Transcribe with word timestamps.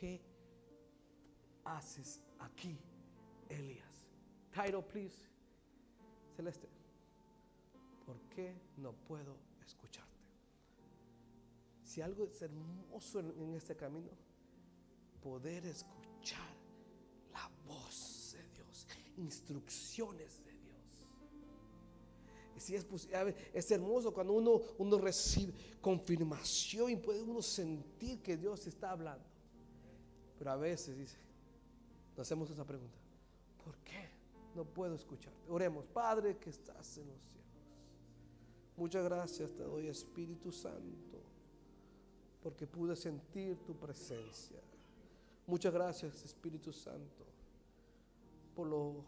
qué 0.00 0.20
haces 1.64 2.22
aquí, 2.38 2.78
Elías? 3.48 4.06
Title, 4.52 4.82
please. 4.82 5.18
Celeste. 6.34 6.68
¿Por 8.06 8.18
qué 8.34 8.54
no 8.78 8.92
puedo 8.92 9.36
escucharte? 9.64 10.08
Si 11.84 12.00
algo 12.00 12.24
es 12.24 12.40
hermoso 12.40 13.20
en, 13.20 13.54
este 13.54 13.76
camino, 13.76 14.10
poder 15.22 15.66
escuchar 15.66 16.48
la 17.32 17.50
voz 17.66 18.34
de 18.36 18.48
Dios, 18.54 18.86
instrucciones 19.18 20.44
de 20.44 20.50
si 22.60 22.74
es, 22.76 22.86
es 23.54 23.70
hermoso 23.70 24.12
cuando 24.12 24.34
uno, 24.34 24.60
uno 24.76 24.98
recibe 24.98 25.54
confirmación 25.80 26.90
y 26.90 26.96
puede 26.96 27.22
uno 27.22 27.40
sentir 27.40 28.20
que 28.20 28.36
Dios 28.36 28.66
está 28.66 28.90
hablando. 28.90 29.29
Pero 30.40 30.52
a 30.52 30.56
veces 30.56 30.96
dice, 30.96 31.18
nos 32.16 32.26
hacemos 32.26 32.48
esa 32.48 32.64
pregunta, 32.64 32.96
¿por 33.62 33.76
qué 33.80 34.08
no 34.54 34.64
puedo 34.64 34.94
escucharte? 34.94 35.50
Oremos, 35.50 35.84
Padre 35.84 36.38
que 36.38 36.48
estás 36.48 36.96
en 36.96 37.08
los 37.08 37.20
cielos. 37.20 37.46
Muchas 38.74 39.04
gracias 39.04 39.52
te 39.52 39.64
doy 39.64 39.88
Espíritu 39.88 40.50
Santo, 40.50 41.20
porque 42.42 42.66
pude 42.66 42.96
sentir 42.96 43.58
tu 43.66 43.76
presencia. 43.76 44.58
Muchas 45.46 45.74
gracias 45.74 46.24
Espíritu 46.24 46.72
Santo, 46.72 47.26
por 48.56 48.66
lo 48.66 49.04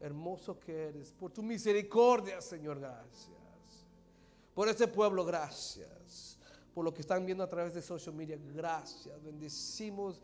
hermoso 0.00 0.58
que 0.58 0.88
eres, 0.88 1.12
por 1.12 1.32
tu 1.32 1.42
misericordia, 1.42 2.40
Señor, 2.40 2.80
gracias. 2.80 3.36
Por 4.54 4.70
este 4.70 4.88
pueblo, 4.88 5.22
gracias. 5.22 6.38
Por 6.72 6.82
lo 6.82 6.94
que 6.94 7.02
están 7.02 7.26
viendo 7.26 7.44
a 7.44 7.48
través 7.48 7.74
de 7.74 7.82
social 7.82 8.14
media, 8.14 8.38
gracias. 8.54 9.22
Bendecimos 9.22 10.22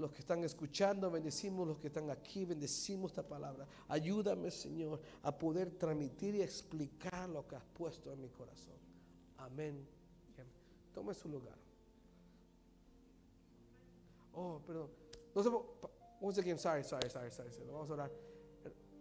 los 0.00 0.10
que 0.12 0.20
están 0.20 0.42
escuchando, 0.42 1.10
bendecimos 1.10 1.66
los 1.66 1.78
que 1.78 1.88
están 1.88 2.10
aquí, 2.10 2.44
bendecimos 2.44 3.12
esta 3.12 3.26
palabra. 3.26 3.66
Ayúdame, 3.88 4.50
Señor, 4.50 5.00
a 5.22 5.36
poder 5.36 5.70
transmitir 5.72 6.34
y 6.34 6.42
explicar 6.42 7.28
lo 7.28 7.46
que 7.46 7.56
has 7.56 7.64
puesto 7.64 8.12
en 8.12 8.20
mi 8.20 8.28
corazón. 8.30 8.74
Amén. 9.36 9.86
Tome 10.92 11.14
su 11.14 11.28
lugar. 11.28 11.56
Oh, 14.32 14.60
perdón. 14.66 14.90
No 15.34 15.42
sé, 15.42 15.50
once 16.20 16.40
again, 16.40 16.58
sorry, 16.58 16.82
sorry, 16.82 17.08
sorry, 17.08 17.30
sorry. 17.30 17.52
Vamos 17.66 17.90
a 17.90 17.92
orar 17.92 18.10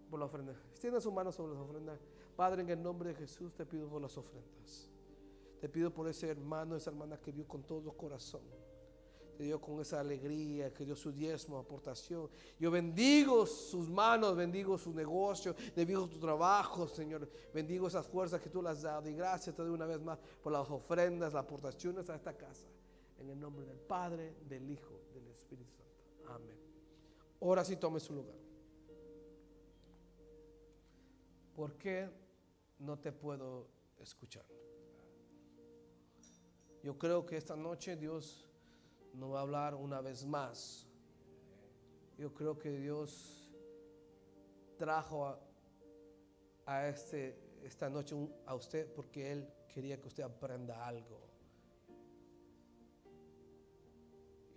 por 0.10 0.20
la 0.20 0.26
ofrenda. 0.26 0.54
Extienda 0.72 1.00
su 1.02 1.12
mano 1.12 1.32
sobre 1.32 1.54
las 1.54 1.62
ofrendas. 1.62 2.00
Padre, 2.36 2.62
en 2.62 2.70
el 2.70 2.82
nombre 2.82 3.10
de 3.10 3.16
Jesús 3.16 3.54
te 3.54 3.66
pido 3.66 3.88
por 3.88 4.02
las 4.02 4.18
ofrendas. 4.18 4.90
Te 5.60 5.68
pido 5.68 5.94
por 5.94 6.08
ese 6.08 6.30
hermano, 6.30 6.76
esa 6.76 6.90
hermana 6.90 7.18
que 7.18 7.32
dio 7.32 7.48
con 7.48 7.64
todo 7.64 7.92
corazón. 7.94 8.42
Te 9.40 9.46
dio 9.46 9.62
con 9.62 9.80
esa 9.80 10.02
alegría, 10.02 10.74
que 10.74 10.84
dio 10.84 10.98
su 10.98 11.14
diezmo, 11.14 11.58
aportación. 11.58 12.30
Yo 12.60 12.70
bendigo 12.70 13.46
sus 13.46 13.88
manos, 13.88 14.36
bendigo 14.36 14.78
su 14.78 14.94
negocio, 14.94 15.56
bendigo 15.74 16.10
tu 16.10 16.20
trabajo, 16.20 16.86
Señor. 16.90 17.26
Bendigo 17.54 17.88
esas 17.88 18.06
fuerzas 18.06 18.42
que 18.42 18.50
tú 18.50 18.62
las 18.62 18.76
has 18.76 18.82
dado. 18.84 19.08
Y 19.10 19.14
gracias 19.14 19.56
te 19.56 19.62
doy 19.62 19.72
una 19.72 19.86
vez 19.86 20.02
más 20.02 20.20
por 20.44 20.52
las 20.52 20.70
ofrendas, 20.70 21.32
las 21.32 21.46
aportaciones 21.46 22.10
a 22.10 22.16
esta 22.16 22.36
casa. 22.36 22.68
En 23.18 23.30
el 23.30 23.40
nombre 23.40 23.66
del 23.66 23.80
Padre, 23.80 24.36
del 24.46 24.70
Hijo, 24.70 25.00
del 25.14 25.26
Espíritu 25.30 25.72
Santo. 25.72 26.34
Amén. 26.34 26.60
Ahora 27.40 27.64
sí 27.64 27.78
tome 27.78 28.02
su 28.02 28.14
lugar. 28.14 28.36
¿Por 31.56 31.78
qué 31.78 32.10
no 32.80 33.00
te 33.00 33.14
puedo 33.14 33.70
escuchar? 34.00 34.46
Yo 36.84 36.98
creo 36.98 37.26
que 37.26 37.38
esta 37.38 37.56
noche 37.56 37.96
Dios 37.96 38.49
nos 39.14 39.34
va 39.34 39.40
a 39.40 39.42
hablar 39.42 39.76
una 39.76 40.02
vez 40.02 40.26
más. 40.26 40.88
Yo 42.18 42.34
creo 42.34 42.58
que 42.58 42.72
Dios 42.72 43.52
trajo 44.78 45.26
a, 45.26 45.40
a 46.66 46.88
este, 46.88 47.38
esta 47.64 47.90
noche 47.90 48.16
a 48.46 48.56
usted 48.56 48.92
porque 48.94 49.32
Él 49.32 49.48
quería 49.68 50.00
que 50.00 50.08
usted 50.08 50.24
aprenda 50.24 50.86
algo. 50.86 51.30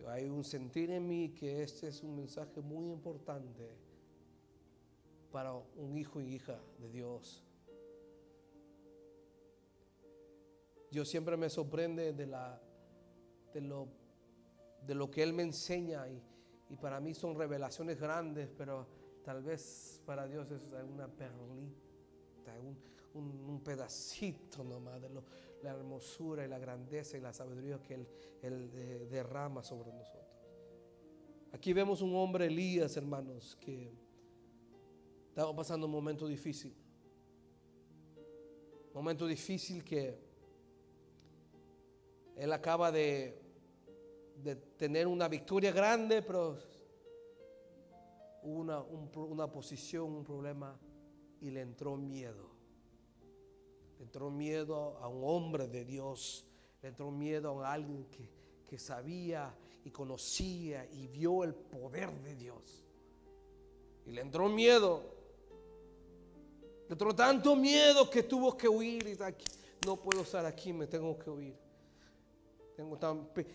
Hay 0.08 0.28
un 0.28 0.42
sentir 0.42 0.90
en 0.90 1.06
mí 1.06 1.30
que 1.30 1.62
este 1.62 1.88
es 1.88 2.02
un 2.02 2.16
mensaje 2.16 2.60
muy 2.60 2.90
importante 2.90 3.76
para 5.30 5.54
un 5.54 5.96
hijo 5.96 6.20
y 6.20 6.34
hija 6.34 6.60
de 6.78 6.88
Dios. 6.90 7.42
Yo 10.90 11.04
siempre 11.04 11.36
me 11.36 11.48
sorprende 11.48 12.12
de, 12.12 12.26
la, 12.26 12.60
de, 13.54 13.60
lo, 13.62 13.88
de 14.86 14.94
lo 14.94 15.10
que 15.10 15.22
Él 15.22 15.32
me 15.32 15.42
enseña 15.42 16.08
y, 16.08 16.22
y 16.70 16.76
para 16.76 17.00
mí 17.00 17.14
son 17.14 17.36
revelaciones 17.36 18.00
grandes, 18.00 18.50
pero 18.56 18.86
tal 19.24 19.42
vez 19.42 20.00
para 20.04 20.26
Dios 20.26 20.50
es 20.50 20.60
una 20.90 21.08
perlita, 21.08 22.58
un, 22.60 22.76
un, 23.14 23.44
un 23.48 23.60
pedacito 23.62 24.64
nomás 24.64 25.00
de 25.00 25.10
la 25.62 25.70
hermosura 25.70 26.44
y 26.44 26.48
la 26.48 26.58
grandeza 26.58 27.16
y 27.16 27.20
la 27.20 27.32
sabiduría 27.32 27.80
que 27.80 27.94
Él, 27.94 28.08
él 28.42 28.70
eh, 28.74 29.08
derrama 29.10 29.62
sobre 29.62 29.92
nosotros. 29.92 30.22
Aquí 31.52 31.72
vemos 31.72 32.00
un 32.00 32.14
hombre, 32.16 32.46
Elías, 32.46 32.96
hermanos, 32.96 33.56
que 33.60 33.92
estaba 35.28 35.54
pasando 35.54 35.86
un 35.86 35.92
momento 35.92 36.26
difícil. 36.26 36.74
Momento 38.94 39.26
difícil 39.26 39.84
que 39.84 40.18
él 42.36 42.52
acaba 42.52 42.90
de, 42.90 43.41
de 44.42 44.56
tener 44.56 45.06
una 45.06 45.28
victoria 45.28 45.72
grande, 45.72 46.22
pero 46.22 46.58
una, 48.42 48.80
un, 48.80 49.10
una 49.14 49.50
posición, 49.50 50.12
un 50.12 50.24
problema 50.24 50.78
y 51.40 51.50
le 51.50 51.60
entró 51.60 51.96
miedo. 51.96 52.50
Le 53.98 54.04
entró 54.04 54.30
miedo 54.30 54.98
a 54.98 55.08
un 55.08 55.22
hombre 55.24 55.68
de 55.68 55.84
Dios. 55.84 56.44
Le 56.82 56.88
entró 56.88 57.10
miedo 57.10 57.64
a 57.64 57.72
alguien 57.72 58.06
que, 58.06 58.28
que 58.66 58.78
sabía 58.78 59.54
y 59.84 59.90
conocía 59.90 60.86
y 60.92 61.06
vio 61.06 61.44
el 61.44 61.54
poder 61.54 62.10
de 62.22 62.34
Dios. 62.34 62.84
Y 64.06 64.10
le 64.10 64.20
entró 64.20 64.48
miedo. 64.48 65.02
Le 66.88 66.92
entró 66.92 67.14
tanto 67.14 67.54
miedo 67.54 68.10
que 68.10 68.24
tuvo 68.24 68.56
que 68.56 68.68
huir. 68.68 69.06
Y 69.06 69.22
aquí, 69.22 69.46
no 69.86 69.96
puedo 69.96 70.22
estar 70.22 70.44
aquí, 70.44 70.72
me 70.72 70.86
tengo 70.86 71.16
que 71.18 71.30
huir. 71.30 71.61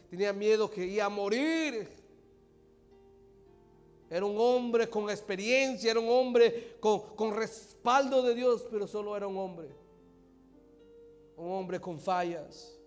Tenía 0.09 0.33
miedo 0.33 0.69
que 0.69 0.85
iba 0.85 1.05
a 1.05 1.09
morir. 1.09 1.87
Era 4.09 4.25
un 4.25 4.37
hombre 4.39 4.89
con 4.89 5.09
experiencia, 5.09 5.91
era 5.91 5.99
un 5.99 6.09
hombre 6.09 6.77
con, 6.79 7.15
con 7.15 7.35
respaldo 7.35 8.21
de 8.21 8.33
Dios, 8.35 8.65
pero 8.71 8.87
solo 8.87 9.15
era 9.17 9.27
un 9.27 9.37
hombre. 9.37 9.69
Un 11.35 11.51
hombre 11.51 11.79
con 11.79 11.99
fallas, 11.99 12.79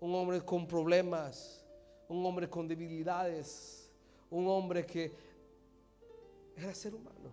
un 0.00 0.14
hombre 0.14 0.40
con 0.42 0.66
problemas, 0.66 1.64
un 2.08 2.24
hombre 2.24 2.48
con 2.48 2.68
debilidades, 2.68 3.90
un 4.30 4.46
hombre 4.48 4.86
que 4.86 5.12
era 6.56 6.72
ser 6.74 6.94
humano. 6.94 7.30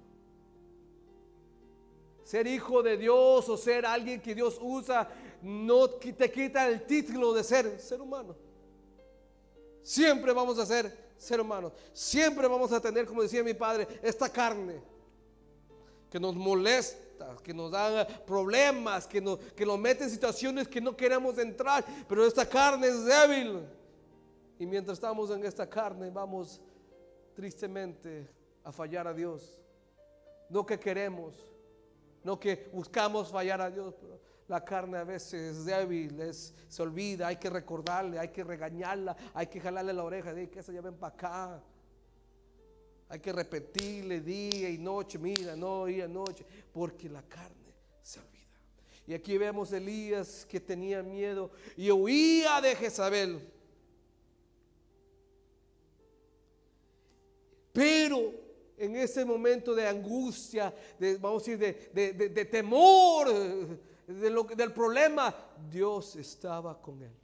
Ser 2.23 2.47
hijo 2.47 2.81
de 2.81 2.97
Dios 2.97 3.47
o 3.49 3.57
ser 3.57 3.85
alguien 3.85 4.21
que 4.21 4.33
Dios 4.33 4.57
usa 4.61 5.07
no 5.43 5.89
te 5.89 6.31
quita 6.31 6.67
el 6.67 6.85
título 6.85 7.33
de 7.33 7.43
ser 7.43 7.79
ser 7.79 7.99
humano. 8.01 8.35
Siempre 9.81 10.31
vamos 10.31 10.57
a 10.57 10.65
ser 10.65 11.13
ser 11.17 11.41
humanos. 11.41 11.73
Siempre 11.91 12.47
vamos 12.47 12.71
a 12.71 12.79
tener, 12.79 13.05
como 13.05 13.21
decía 13.21 13.43
mi 13.43 13.53
padre, 13.53 13.87
esta 14.01 14.29
carne 14.29 14.81
que 16.09 16.19
nos 16.19 16.35
molesta, 16.35 17.35
que 17.43 17.53
nos 17.53 17.71
da 17.71 18.07
problemas, 18.07 19.05
que 19.07 19.19
nos, 19.19 19.39
que 19.39 19.65
mete 19.65 20.05
en 20.05 20.09
situaciones 20.09 20.67
que 20.67 20.79
no 20.79 20.95
queremos 20.95 21.37
entrar, 21.37 21.83
pero 22.07 22.25
esta 22.25 22.47
carne 22.47 22.87
es 22.87 23.03
débil. 23.03 23.67
Y 24.59 24.65
mientras 24.65 24.97
estamos 24.97 25.29
en 25.31 25.43
esta 25.43 25.67
carne, 25.67 26.09
vamos 26.09 26.61
tristemente 27.35 28.29
a 28.63 28.71
fallar 28.71 29.07
a 29.07 29.13
Dios. 29.13 29.57
No 30.49 30.65
que 30.65 30.79
queremos, 30.79 31.33
no 32.23 32.39
que 32.39 32.69
buscamos 32.71 33.29
fallar 33.29 33.59
a 33.59 33.71
Dios, 33.71 33.95
la 34.53 34.63
carne 34.63 34.99
a 34.99 35.03
veces 35.03 35.57
es 35.57 35.65
débil, 35.65 36.31
se 36.31 36.81
olvida, 36.83 37.25
hay 37.25 37.37
que 37.37 37.49
recordarle, 37.49 38.19
hay 38.19 38.27
que 38.27 38.43
regañarla, 38.43 39.17
hay 39.33 39.47
que 39.47 39.59
jalarle 39.59 39.91
la 39.93 40.03
oreja, 40.03 40.31
de 40.31 40.47
que 40.47 40.59
esa 40.59 40.71
ya 40.71 40.79
ven 40.79 40.93
para 40.93 41.15
acá. 41.15 41.63
Hay 43.09 43.19
que 43.19 43.33
repetirle 43.33 44.21
día 44.21 44.69
y 44.69 44.77
noche, 44.77 45.17
mira, 45.17 45.55
no, 45.55 45.85
día 45.85 46.05
y 46.05 46.07
noche, 46.07 46.45
porque 46.71 47.09
la 47.09 47.23
carne 47.23 47.73
se 48.03 48.19
olvida. 48.19 48.59
Y 49.07 49.15
aquí 49.15 49.39
vemos 49.39 49.73
Elías 49.73 50.45
que 50.45 50.59
tenía 50.59 51.01
miedo 51.01 51.49
y 51.75 51.89
huía 51.89 52.61
de 52.61 52.75
Jezabel. 52.75 53.41
Pero 57.71 58.33
en 58.77 58.95
ese 58.97 59.25
momento 59.25 59.73
de 59.73 59.87
angustia, 59.87 60.71
de, 60.99 61.17
vamos 61.17 61.41
a 61.41 61.51
decir, 61.51 61.57
de, 61.91 62.13
de, 62.13 62.29
de 62.29 62.45
temor, 62.45 63.27
de 64.07 64.29
lo, 64.29 64.43
del 64.43 64.73
problema, 64.73 65.33
Dios 65.69 66.15
estaba 66.15 66.81
con 66.81 67.01
él. 67.01 67.15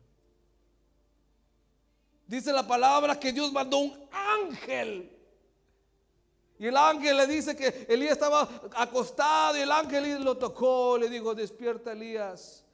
Dice 2.25 2.53
la 2.53 2.67
palabra 2.67 3.19
que 3.19 3.31
Dios 3.31 3.51
mandó 3.51 3.79
un 3.79 4.07
ángel. 4.11 5.15
Y 6.59 6.67
el 6.67 6.77
ángel 6.77 7.17
le 7.17 7.25
dice 7.25 7.55
que 7.55 7.87
Elías 7.89 8.13
estaba 8.13 8.47
acostado 8.75 9.57
y 9.57 9.61
el 9.61 9.71
ángel 9.71 10.23
lo 10.23 10.37
tocó, 10.37 10.97
le 10.97 11.09
dijo, 11.09 11.33
despierta 11.33 11.93
Elías. 11.93 12.65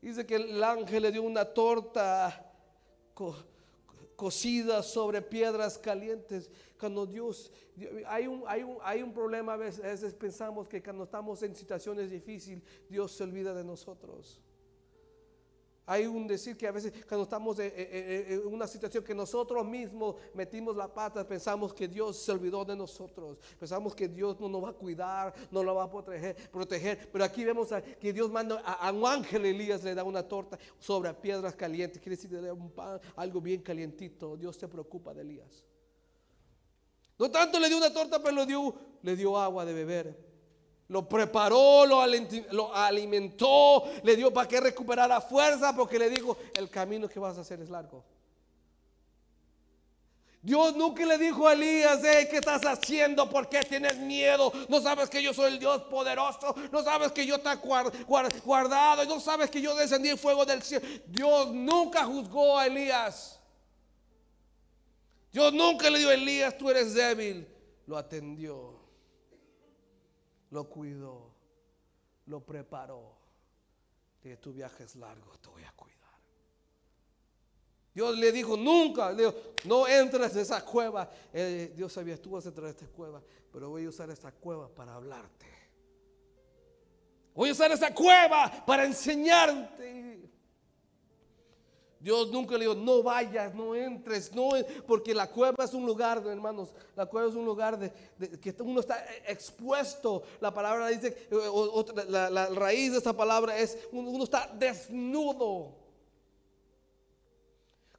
Dice 0.00 0.24
que 0.24 0.36
el 0.36 0.62
ángel 0.62 1.02
le 1.02 1.12
dio 1.12 1.22
una 1.22 1.44
torta 1.44 2.52
cocida 4.16 4.82
sobre 4.82 5.22
piedras 5.22 5.78
calientes. 5.78 6.50
Cuando 6.78 7.06
Dios, 7.06 7.52
hay 8.06 8.26
un, 8.26 8.44
hay 8.46 8.62
un, 8.62 8.78
hay 8.82 9.02
un 9.02 9.12
problema 9.12 9.54
a 9.54 9.56
veces, 9.56 9.84
a 9.84 9.88
veces 9.88 10.14
pensamos 10.14 10.68
que 10.68 10.82
cuando 10.82 11.04
estamos 11.04 11.42
en 11.42 11.54
situaciones 11.54 12.10
difíciles, 12.10 12.62
Dios 12.88 13.12
se 13.12 13.24
olvida 13.24 13.54
de 13.54 13.64
nosotros. 13.64 14.40
Hay 15.86 16.06
un 16.06 16.26
decir 16.26 16.56
que 16.56 16.66
a 16.66 16.72
veces 16.72 16.92
cuando 17.06 17.24
estamos 17.24 17.58
en, 17.58 18.46
una 18.46 18.66
situación 18.66 19.04
que 19.04 19.14
nosotros 19.14 19.66
mismos 19.66 20.16
metimos 20.32 20.74
la 20.74 20.92
pata, 20.92 21.26
pensamos 21.26 21.74
que 21.74 21.86
Dios 21.86 22.16
se 22.16 22.32
olvidó 22.32 22.64
de 22.64 22.74
nosotros. 22.74 23.38
Pensamos 23.58 23.94
que 23.94 24.08
Dios 24.08 24.40
no 24.40 24.48
nos 24.48 24.64
va 24.64 24.70
a 24.70 24.72
cuidar, 24.72 25.34
no 25.50 25.62
nos 25.62 25.76
va 25.76 25.84
a 25.84 25.90
proteger. 25.90 27.10
Pero 27.12 27.24
aquí 27.24 27.44
vemos 27.44 27.68
que 28.00 28.12
Dios 28.14 28.30
manda 28.30 28.60
a, 28.60 28.90
un 28.90 29.06
ángel 29.06 29.44
Elías, 29.44 29.84
le 29.84 29.94
da 29.94 30.04
una 30.04 30.22
torta 30.22 30.58
sobre 30.78 31.12
piedras 31.12 31.54
calientes. 31.54 32.00
Quiere 32.00 32.16
decir, 32.16 32.32
le 32.32 32.40
da 32.40 32.54
un 32.54 32.70
pan, 32.70 32.98
algo 33.16 33.40
bien 33.42 33.60
calientito. 33.60 34.38
Dios 34.38 34.56
se 34.56 34.66
preocupa 34.68 35.12
de 35.12 35.20
Elías. 35.20 35.64
No 37.18 37.30
tanto 37.30 37.60
le 37.60 37.68
dio 37.68 37.76
una 37.76 37.92
torta, 37.92 38.22
pero 38.22 38.44
le 39.02 39.16
dio 39.16 39.38
agua 39.38 39.66
de 39.66 39.74
beber. 39.74 40.33
Lo 40.88 41.08
preparó, 41.08 41.86
lo, 41.86 42.00
alimentó, 42.74 43.84
le 44.02 44.16
dio 44.16 44.32
para 44.32 44.46
que 44.46 44.60
recuperara 44.60 45.20
fuerza, 45.20 45.74
porque 45.74 45.98
le 45.98 46.10
dijo, 46.10 46.36
el 46.54 46.68
camino 46.68 47.08
que 47.08 47.18
vas 47.18 47.38
a 47.38 47.40
hacer 47.40 47.60
es 47.60 47.70
largo. 47.70 48.04
Dios 50.42 50.76
nunca 50.76 51.06
le 51.06 51.16
dijo 51.16 51.48
a 51.48 51.54
Elías, 51.54 52.00
¿qué 52.02 52.36
estás 52.36 52.66
haciendo? 52.66 53.30
¿Por 53.30 53.48
qué 53.48 53.62
tienes 53.62 53.96
miedo? 53.96 54.52
No 54.68 54.78
sabes 54.82 55.08
que 55.08 55.22
yo 55.22 55.32
soy 55.32 55.54
el 55.54 55.58
Dios 55.58 55.84
poderoso, 55.84 56.54
no 56.70 56.82
sabes 56.84 57.12
que 57.12 57.24
yo 57.24 57.40
te 57.40 57.48
he 57.48 57.56
guardado, 57.56 59.06
no 59.06 59.20
sabes 59.20 59.50
que 59.50 59.62
yo 59.62 59.74
descendí 59.74 60.10
el 60.10 60.18
fuego 60.18 60.44
del 60.44 60.62
cielo. 60.62 60.86
Dios 61.06 61.50
nunca 61.50 62.04
juzgó 62.04 62.58
a 62.58 62.66
Elías. 62.66 63.40
Dios 65.32 65.50
nunca 65.54 65.88
le 65.88 65.98
dijo 65.98 66.10
a 66.10 66.14
Elías, 66.14 66.58
tú 66.58 66.68
eres 66.68 66.92
débil. 66.92 67.48
Lo 67.86 67.96
atendió 67.96 68.83
lo 70.50 70.68
cuidó, 70.68 71.30
lo 72.26 72.40
preparó. 72.44 73.22
que 74.20 74.38
tu 74.38 74.54
viaje 74.54 74.84
es 74.84 74.96
largo, 74.96 75.36
te 75.38 75.50
voy 75.50 75.64
a 75.64 75.72
cuidar. 75.72 75.94
Dios 77.94 78.18
le 78.18 78.32
dijo, 78.32 78.56
nunca, 78.56 79.14
no 79.64 79.86
entres 79.86 80.34
en 80.34 80.40
esa 80.40 80.64
cueva. 80.64 81.08
Eh, 81.32 81.72
Dios 81.76 81.92
sabía, 81.92 82.20
tú 82.20 82.30
vas 82.30 82.44
a 82.46 82.48
entrar 82.48 82.66
en 82.66 82.74
esta 82.74 82.88
cueva, 82.88 83.22
pero 83.52 83.68
voy 83.68 83.84
a 83.84 83.88
usar 83.88 84.10
esta 84.10 84.32
cueva 84.32 84.68
para 84.68 84.94
hablarte. 84.94 85.46
Voy 87.34 87.50
a 87.50 87.52
usar 87.52 87.70
esta 87.70 87.94
cueva 87.94 88.64
para 88.66 88.84
enseñarte. 88.84 90.33
Dios 92.04 92.30
nunca 92.30 92.58
le 92.58 92.66
dijo, 92.66 92.74
no 92.74 93.02
vayas, 93.02 93.54
no 93.54 93.74
entres, 93.74 94.30
no, 94.34 94.50
porque 94.86 95.14
la 95.14 95.30
cueva 95.30 95.64
es 95.64 95.72
un 95.72 95.86
lugar, 95.86 96.22
hermanos, 96.26 96.74
la 96.94 97.06
cueva 97.06 97.30
es 97.30 97.34
un 97.34 97.46
lugar 97.46 97.78
de, 97.78 97.90
que 98.40 98.54
uno 98.60 98.80
está 98.80 99.02
expuesto. 99.26 100.22
La 100.38 100.52
palabra 100.52 100.88
dice, 100.88 101.26
la, 102.10 102.50
raíz 102.50 102.92
de 102.92 102.98
esta 102.98 103.16
palabra 103.16 103.56
es, 103.56 103.88
uno 103.90 104.22
está 104.22 104.46
desnudo. 104.48 105.74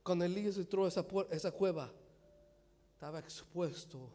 Cuando 0.03 0.23
Elías 0.23 0.55
entró 0.57 0.85
a 0.85 0.89
esa, 0.89 1.03
esa 1.31 1.51
cueva, 1.51 1.91
estaba 2.93 3.17
expuesto 3.17 4.07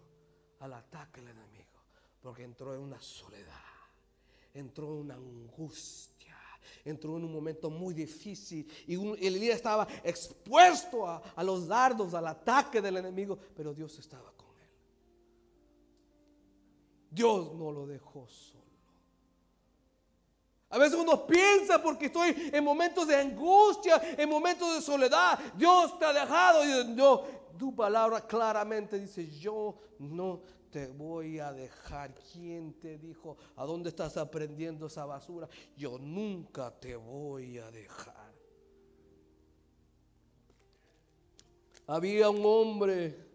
al 0.60 0.72
ataque 0.72 1.20
del 1.20 1.30
enemigo, 1.30 1.82
porque 2.22 2.44
entró 2.44 2.72
en 2.74 2.80
una 2.80 3.02
soledad, 3.02 3.56
entró 4.54 4.86
en 4.86 4.98
una 5.00 5.14
angustia 5.16 6.19
entró 6.84 7.16
en 7.16 7.24
un 7.24 7.32
momento 7.32 7.70
muy 7.70 7.94
difícil 7.94 8.70
y 8.86 8.94
Elías 9.26 9.56
estaba 9.56 9.86
expuesto 10.02 11.06
a, 11.06 11.42
los 11.42 11.66
dardos, 11.66 12.14
al 12.14 12.26
ataque 12.26 12.80
del 12.80 12.98
enemigo, 12.98 13.38
pero 13.56 13.74
Dios 13.74 13.98
estaba 13.98 14.32
con 14.32 14.48
él. 14.58 14.68
Dios 17.10 17.52
no 17.54 17.72
lo 17.72 17.86
dejó 17.86 18.26
solo. 18.28 18.60
A 20.70 20.78
veces 20.78 20.98
uno 20.98 21.26
piensa 21.26 21.82
porque 21.82 22.06
estoy 22.06 22.50
en 22.52 22.62
momentos 22.62 23.08
de 23.08 23.16
angustia, 23.16 24.00
en 24.16 24.28
momentos 24.28 24.72
de 24.76 24.80
soledad, 24.80 25.38
Dios 25.56 25.98
te 25.98 26.04
ha 26.04 26.12
dejado 26.12 26.64
y 26.64 26.96
tu 27.58 27.74
palabra 27.74 28.26
claramente 28.26 28.98
dice, 28.98 29.28
yo 29.28 29.76
no 29.98 30.42
te 30.70 30.88
voy 30.88 31.38
a 31.38 31.52
dejar. 31.52 32.14
¿Quién 32.32 32.74
te 32.74 32.98
dijo 32.98 33.36
a 33.56 33.64
dónde 33.64 33.90
estás 33.90 34.16
aprendiendo 34.16 34.86
esa 34.86 35.04
basura? 35.04 35.48
Yo 35.76 35.98
nunca 35.98 36.70
te 36.70 36.96
voy 36.96 37.58
a 37.58 37.70
dejar. 37.70 38.30
Había 41.86 42.30
un 42.30 42.42
hombre 42.44 43.30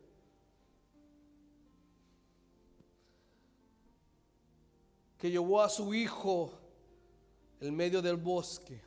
que 5.18 5.30
llevó 5.30 5.62
a 5.62 5.70
su 5.70 5.94
hijo 5.94 6.54
en 7.60 7.76
medio 7.76 8.02
del 8.02 8.16
bosque. 8.16 8.85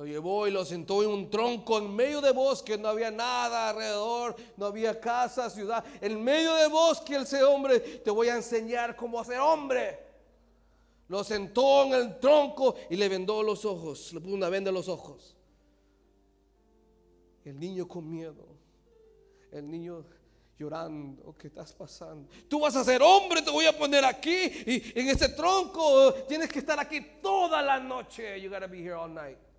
Lo 0.00 0.06
llevó 0.06 0.48
y 0.48 0.50
lo 0.50 0.64
sentó 0.64 1.02
en 1.02 1.10
un 1.10 1.28
tronco 1.28 1.76
en 1.76 1.94
medio 1.94 2.22
de 2.22 2.32
bosque, 2.32 2.78
no 2.78 2.88
había 2.88 3.10
nada 3.10 3.68
alrededor, 3.68 4.34
no 4.56 4.64
había 4.64 4.98
casa, 4.98 5.50
ciudad. 5.50 5.84
En 6.00 6.24
medio 6.24 6.54
de 6.54 6.68
bosque 6.68 7.16
ese 7.16 7.44
hombre, 7.44 7.80
te 7.80 8.10
voy 8.10 8.30
a 8.30 8.36
enseñar 8.36 8.96
cómo 8.96 9.20
hacer 9.20 9.38
hombre. 9.40 9.98
Lo 11.06 11.22
sentó 11.22 11.84
en 11.84 11.92
el 11.92 12.18
tronco 12.18 12.76
y 12.88 12.96
le 12.96 13.10
vendó 13.10 13.42
los 13.42 13.66
ojos, 13.66 14.14
le 14.14 14.20
puso 14.20 14.34
una 14.34 14.48
venda 14.48 14.70
en 14.70 14.76
los 14.76 14.88
ojos. 14.88 15.36
El 17.44 17.60
niño 17.60 17.86
con 17.86 18.10
miedo, 18.10 18.46
el 19.52 19.70
niño 19.70 20.06
llorando, 20.58 21.36
¿qué 21.36 21.48
estás 21.48 21.74
pasando? 21.74 22.26
Tú 22.48 22.60
vas 22.60 22.74
a 22.74 22.84
ser 22.84 23.02
hombre, 23.02 23.42
te 23.42 23.50
voy 23.50 23.66
a 23.66 23.76
poner 23.76 24.02
aquí 24.06 24.50
y 24.64 24.98
en 24.98 25.10
ese 25.10 25.28
tronco 25.28 26.14
tienes 26.26 26.48
que 26.48 26.60
estar 26.60 26.80
aquí 26.80 27.02
toda 27.20 27.60
la 27.60 27.78
noche. 27.78 28.40
You 28.40 28.48
gotta 28.48 28.66
be 28.66 28.78
here 28.78 28.94
all 28.94 29.12
night. 29.12 29.49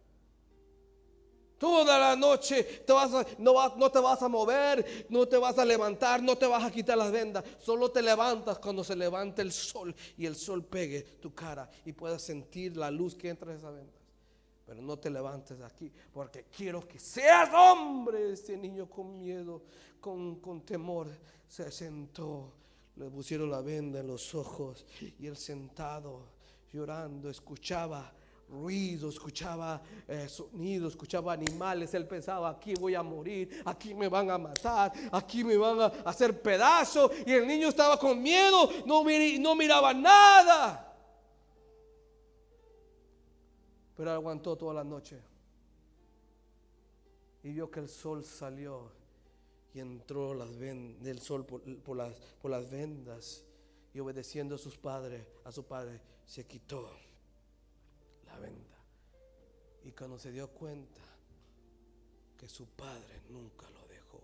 Toda 1.61 1.99
la 1.99 2.15
noche 2.15 2.63
te 2.63 2.91
vas 2.91 3.11
no, 3.37 3.75
no, 3.75 3.91
te 3.91 3.99
vas 3.99 4.19
a 4.23 4.27
mover, 4.27 5.05
no 5.09 5.27
te 5.27 5.37
vas 5.37 5.59
a 5.59 5.63
levantar, 5.63 6.19
no 6.23 6.35
te 6.35 6.47
vas 6.47 6.63
a 6.63 6.71
quitar 6.71 6.97
las 6.97 7.11
vendas. 7.11 7.43
Solo 7.59 7.91
te 7.91 8.01
levantas 8.01 8.57
cuando 8.57 8.83
se 8.83 8.95
levanta 8.95 9.43
el 9.43 9.51
sol 9.51 9.93
y 10.17 10.25
el 10.25 10.35
sol 10.35 10.65
pegue 10.65 11.03
tu 11.21 11.35
cara 11.35 11.69
y 11.85 11.93
puedas 11.93 12.23
sentir 12.23 12.75
la 12.75 12.89
luz 12.89 13.13
que 13.13 13.29
entra 13.29 13.51
en 13.51 13.59
esas 13.59 13.75
vendas. 13.75 14.01
Pero 14.65 14.81
no 14.81 14.97
te 14.97 15.11
levantes 15.11 15.59
de 15.59 15.65
aquí 15.65 15.91
porque 16.11 16.45
quiero 16.45 16.87
que 16.87 16.97
seas 16.97 17.53
hombre. 17.53 18.33
Este 18.33 18.57
niño 18.57 18.89
con 18.89 19.19
miedo, 19.19 19.61
con, 19.99 20.39
con 20.39 20.61
temor, 20.61 21.09
se 21.47 21.71
sentó. 21.71 22.53
Le 22.95 23.07
pusieron 23.11 23.51
la 23.51 23.61
venda 23.61 23.99
en 23.99 24.07
los 24.07 24.33
ojos 24.33 24.83
y 24.99 25.27
él 25.27 25.37
sentado, 25.37 26.23
llorando, 26.73 27.29
escuchaba 27.29 28.11
ruido, 28.51 29.09
escuchaba 29.09 29.81
eh, 30.07 30.27
sonido, 30.27 30.87
escuchaba 30.87 31.33
animales. 31.33 31.93
Él 31.93 32.07
pensaba, 32.07 32.49
aquí 32.49 32.73
voy 32.75 32.93
a 32.95 33.01
morir, 33.01 33.63
aquí 33.65 33.93
me 33.93 34.07
van 34.07 34.29
a 34.29 34.37
matar, 34.37 34.91
aquí 35.11 35.43
me 35.43 35.57
van 35.57 35.81
a 35.81 35.85
hacer 36.05 36.41
pedazos. 36.41 37.11
Y 37.25 37.31
el 37.31 37.47
niño 37.47 37.69
estaba 37.69 37.97
con 37.97 38.21
miedo, 38.21 38.69
no, 38.85 39.03
no 39.39 39.55
miraba 39.55 39.93
nada. 39.93 40.87
Pero 43.95 44.11
aguantó 44.11 44.57
toda 44.57 44.73
la 44.73 44.83
noche. 44.83 45.21
Y 47.43 47.53
vio 47.53 47.71
que 47.71 47.79
el 47.79 47.89
sol 47.89 48.23
salió 48.23 48.91
y 49.73 49.79
entró 49.79 50.33
las 50.33 50.49
sol 51.21 51.45
por, 51.45 51.95
las, 51.95 52.15
por 52.41 52.51
las 52.51 52.69
vendas. 52.69 53.43
Y 53.93 53.99
obedeciendo 53.99 54.55
a 54.55 54.57
sus 54.57 54.77
padres, 54.77 55.25
a 55.43 55.51
su 55.51 55.65
padre, 55.65 55.99
se 56.25 56.45
quitó 56.45 57.10
Y 59.83 59.91
cuando 59.93 60.17
se 60.19 60.31
dio 60.31 60.47
cuenta 60.49 61.01
que 62.37 62.47
su 62.47 62.67
padre 62.67 63.21
nunca 63.29 63.69
lo 63.71 63.87
dejó, 63.87 64.21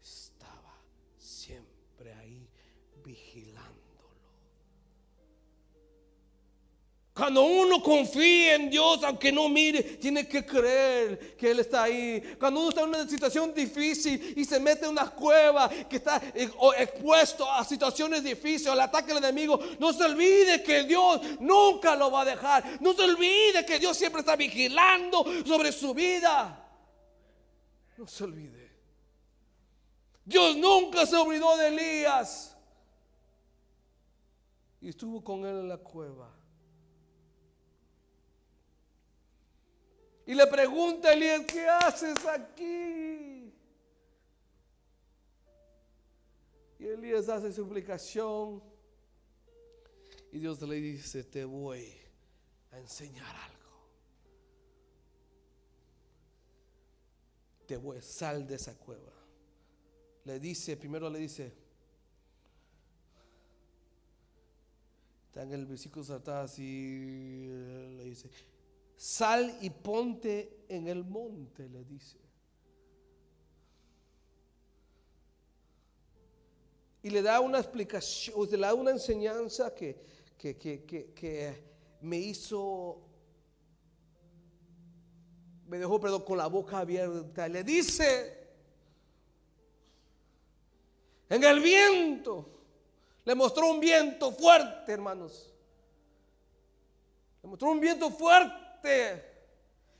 estaba 0.00 0.74
siempre 1.18 2.14
ahí 2.14 2.48
vigilando. 3.04 3.53
Cuando 7.14 7.44
uno 7.44 7.80
confía 7.80 8.56
en 8.56 8.68
Dios, 8.68 9.04
aunque 9.04 9.30
no 9.30 9.48
mire, 9.48 9.84
tiene 9.84 10.26
que 10.26 10.44
creer 10.44 11.36
que 11.36 11.52
Él 11.52 11.60
está 11.60 11.84
ahí. 11.84 12.20
Cuando 12.40 12.58
uno 12.58 12.70
está 12.70 12.82
en 12.82 12.88
una 12.88 13.08
situación 13.08 13.54
difícil 13.54 14.34
y 14.36 14.44
se 14.44 14.58
mete 14.58 14.84
en 14.84 14.90
una 14.90 15.08
cueva 15.10 15.68
que 15.68 15.96
está 15.96 16.20
eh, 16.34 16.50
expuesto 16.76 17.48
a 17.48 17.64
situaciones 17.64 18.24
difíciles, 18.24 18.66
al 18.66 18.80
ataque 18.80 19.14
del 19.14 19.22
enemigo, 19.22 19.60
no 19.78 19.92
se 19.92 20.02
olvide 20.02 20.60
que 20.64 20.82
Dios 20.82 21.20
nunca 21.38 21.94
lo 21.94 22.10
va 22.10 22.22
a 22.22 22.24
dejar. 22.24 22.82
No 22.82 22.92
se 22.94 23.02
olvide 23.02 23.64
que 23.64 23.78
Dios 23.78 23.96
siempre 23.96 24.18
está 24.18 24.34
vigilando 24.34 25.24
sobre 25.46 25.70
su 25.70 25.94
vida. 25.94 26.68
No 27.96 28.08
se 28.08 28.24
olvide. 28.24 28.72
Dios 30.24 30.56
nunca 30.56 31.06
se 31.06 31.14
olvidó 31.14 31.56
de 31.58 31.68
Elías. 31.68 32.56
Y 34.80 34.88
estuvo 34.88 35.22
con 35.22 35.46
él 35.46 35.60
en 35.60 35.68
la 35.68 35.76
cueva. 35.76 36.33
Y 40.26 40.34
le 40.34 40.46
pregunta 40.46 41.08
a 41.08 41.12
Elías, 41.12 41.42
¿qué 41.46 41.66
haces 41.68 42.24
aquí? 42.26 43.52
Y 46.78 46.86
Elías 46.86 47.28
hace 47.28 47.52
su 47.52 47.62
explicación. 47.62 48.62
Y 50.32 50.38
Dios 50.38 50.60
le 50.62 50.76
dice, 50.76 51.24
te 51.24 51.44
voy 51.44 51.92
a 52.72 52.78
enseñar 52.78 53.36
algo. 53.36 53.54
Te 57.66 57.76
voy, 57.76 58.00
sal 58.00 58.46
de 58.46 58.54
esa 58.54 58.76
cueva. 58.78 59.12
Le 60.24 60.40
dice, 60.40 60.76
primero 60.76 61.10
le 61.10 61.18
dice, 61.18 61.52
está 65.26 65.42
en 65.42 65.52
el 65.52 65.66
versículo 65.66 66.14
atrás 66.14 66.58
y 66.58 67.46
le 67.96 68.04
dice, 68.04 68.30
sal 68.96 69.56
y 69.60 69.70
ponte 69.70 70.64
en 70.68 70.88
el 70.88 71.04
monte, 71.04 71.68
le 71.68 71.84
dice. 71.84 72.18
Y 77.02 77.10
le 77.10 77.20
da 77.20 77.40
una 77.40 77.58
explicación, 77.58 78.48
le 78.50 78.58
da 78.58 78.72
una 78.72 78.90
enseñanza 78.90 79.74
que, 79.74 80.00
que, 80.38 80.56
que, 80.56 80.84
que 81.14 81.64
me 82.00 82.16
hizo, 82.16 83.02
me 85.66 85.78
dejó 85.78 86.00
perdón, 86.00 86.22
con 86.22 86.38
la 86.38 86.46
boca 86.46 86.78
abierta. 86.78 87.46
Le 87.46 87.62
dice, 87.62 88.44
en 91.28 91.44
el 91.44 91.60
viento, 91.60 92.48
le 93.24 93.34
mostró 93.34 93.70
un 93.70 93.80
viento 93.80 94.32
fuerte, 94.32 94.92
hermanos. 94.92 95.52
Le 97.42 97.48
mostró 97.48 97.70
un 97.70 97.80
viento 97.80 98.10
fuerte. 98.10 98.63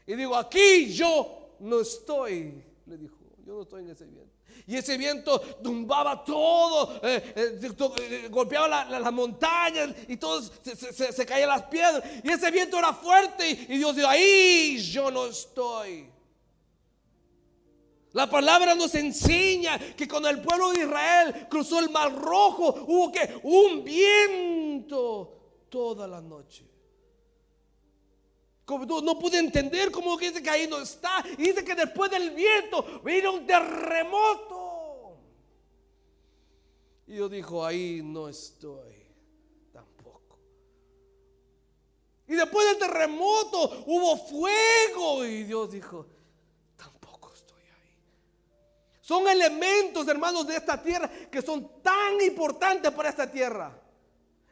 Y 0.06 0.14
digo, 0.14 0.36
aquí 0.36 0.92
yo 0.92 1.56
no 1.60 1.80
estoy, 1.80 2.62
le 2.86 2.98
dijo, 2.98 3.16
yo 3.44 3.54
no 3.54 3.62
estoy 3.62 3.82
en 3.82 3.90
ese 3.90 4.04
viento. 4.04 4.34
Y 4.66 4.76
ese 4.76 4.96
viento 4.96 5.38
tumbaba 5.62 6.24
todo, 6.24 7.00
eh, 7.02 7.34
eh, 7.36 7.60
eh, 7.98 8.28
golpeaba 8.30 8.84
las 8.86 9.12
montañas 9.12 9.90
y 10.08 10.16
todo 10.16 10.42
se, 10.42 11.26
caían 11.26 11.50
las 11.50 11.64
piedras. 11.64 12.02
Y 12.22 12.30
ese 12.30 12.50
viento 12.50 12.78
era 12.78 12.94
fuerte 12.94 13.50
y, 13.50 13.76
Dios 13.76 13.94
dijo, 13.94 14.08
ahí 14.08 14.78
yo 14.78 15.10
no 15.10 15.26
estoy. 15.26 16.08
La 18.12 18.30
palabra 18.30 18.74
nos 18.74 18.94
enseña 18.94 19.78
que 19.94 20.06
cuando 20.06 20.28
el 20.28 20.40
pueblo 20.40 20.70
de 20.70 20.84
Israel 20.84 21.46
cruzó 21.50 21.80
el 21.80 21.90
mar 21.90 22.14
rojo, 22.14 22.84
hubo 22.86 23.12
que 23.12 23.40
un 23.42 23.82
viento 23.84 25.66
toda 25.68 26.06
la 26.06 26.20
noche. 26.20 26.64
No 28.66 29.18
pude 29.18 29.38
entender 29.38 29.90
cómo 29.90 30.16
dice 30.16 30.42
que 30.42 30.50
ahí 30.50 30.66
no 30.66 30.80
está. 30.80 31.24
Y 31.36 31.42
dice 31.42 31.64
que 31.64 31.74
después 31.74 32.10
del 32.10 32.30
viento 32.30 33.00
vino 33.04 33.34
un 33.34 33.46
terremoto. 33.46 35.18
Y 37.06 37.12
Dios 37.14 37.30
dijo, 37.30 37.64
ahí 37.64 38.00
no 38.02 38.28
estoy 38.28 38.94
tampoco. 39.70 40.38
Y 42.26 42.34
después 42.34 42.66
del 42.68 42.78
terremoto 42.78 43.84
hubo 43.86 44.16
fuego 44.16 45.24
y 45.26 45.44
Dios 45.44 45.70
dijo, 45.70 46.06
tampoco 46.76 47.34
estoy 47.34 47.60
ahí. 47.60 47.98
Son 49.02 49.28
elementos, 49.28 50.08
hermanos, 50.08 50.46
de 50.46 50.56
esta 50.56 50.82
tierra 50.82 51.10
que 51.30 51.42
son 51.42 51.82
tan 51.82 52.18
importantes 52.22 52.90
para 52.92 53.10
esta 53.10 53.30
tierra. 53.30 53.78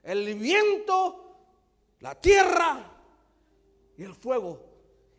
El 0.03 0.35
viento, 0.35 1.39
la 2.01 2.15
tierra 2.15 2.93
y 3.97 4.05
el 4.05 4.15
fuego 4.15 4.73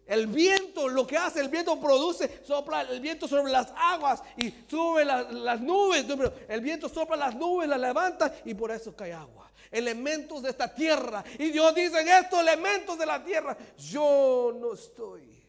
el 0.05 0.27
viento, 0.27 0.89
lo 0.89 1.07
que 1.07 1.17
hace 1.17 1.39
el 1.39 1.47
viento 1.47 1.79
produce, 1.79 2.41
sopla 2.43 2.81
el 2.81 2.99
viento 2.99 3.27
sobre 3.27 3.51
las 3.51 3.71
aguas 3.75 4.21
y 4.37 4.53
sube 4.67 5.05
las 5.05 5.61
nubes. 5.61 6.05
El 6.49 6.61
viento 6.61 6.89
sopla 6.89 7.15
las 7.15 7.35
nubes, 7.35 7.69
las 7.69 7.79
levanta 7.79 8.35
y 8.43 8.53
por 8.53 8.71
eso 8.71 8.95
cae 8.95 9.13
agua. 9.13 9.49
Elementos 9.71 10.43
de 10.43 10.49
esta 10.49 10.73
tierra. 10.73 11.23
Y 11.39 11.51
Dios 11.51 11.73
dice 11.73 12.01
en 12.01 12.07
estos 12.09 12.39
elementos 12.41 12.97
de 12.97 13.05
la 13.05 13.23
tierra, 13.23 13.57
yo 13.77 14.55
no 14.59 14.73
estoy. 14.73 15.41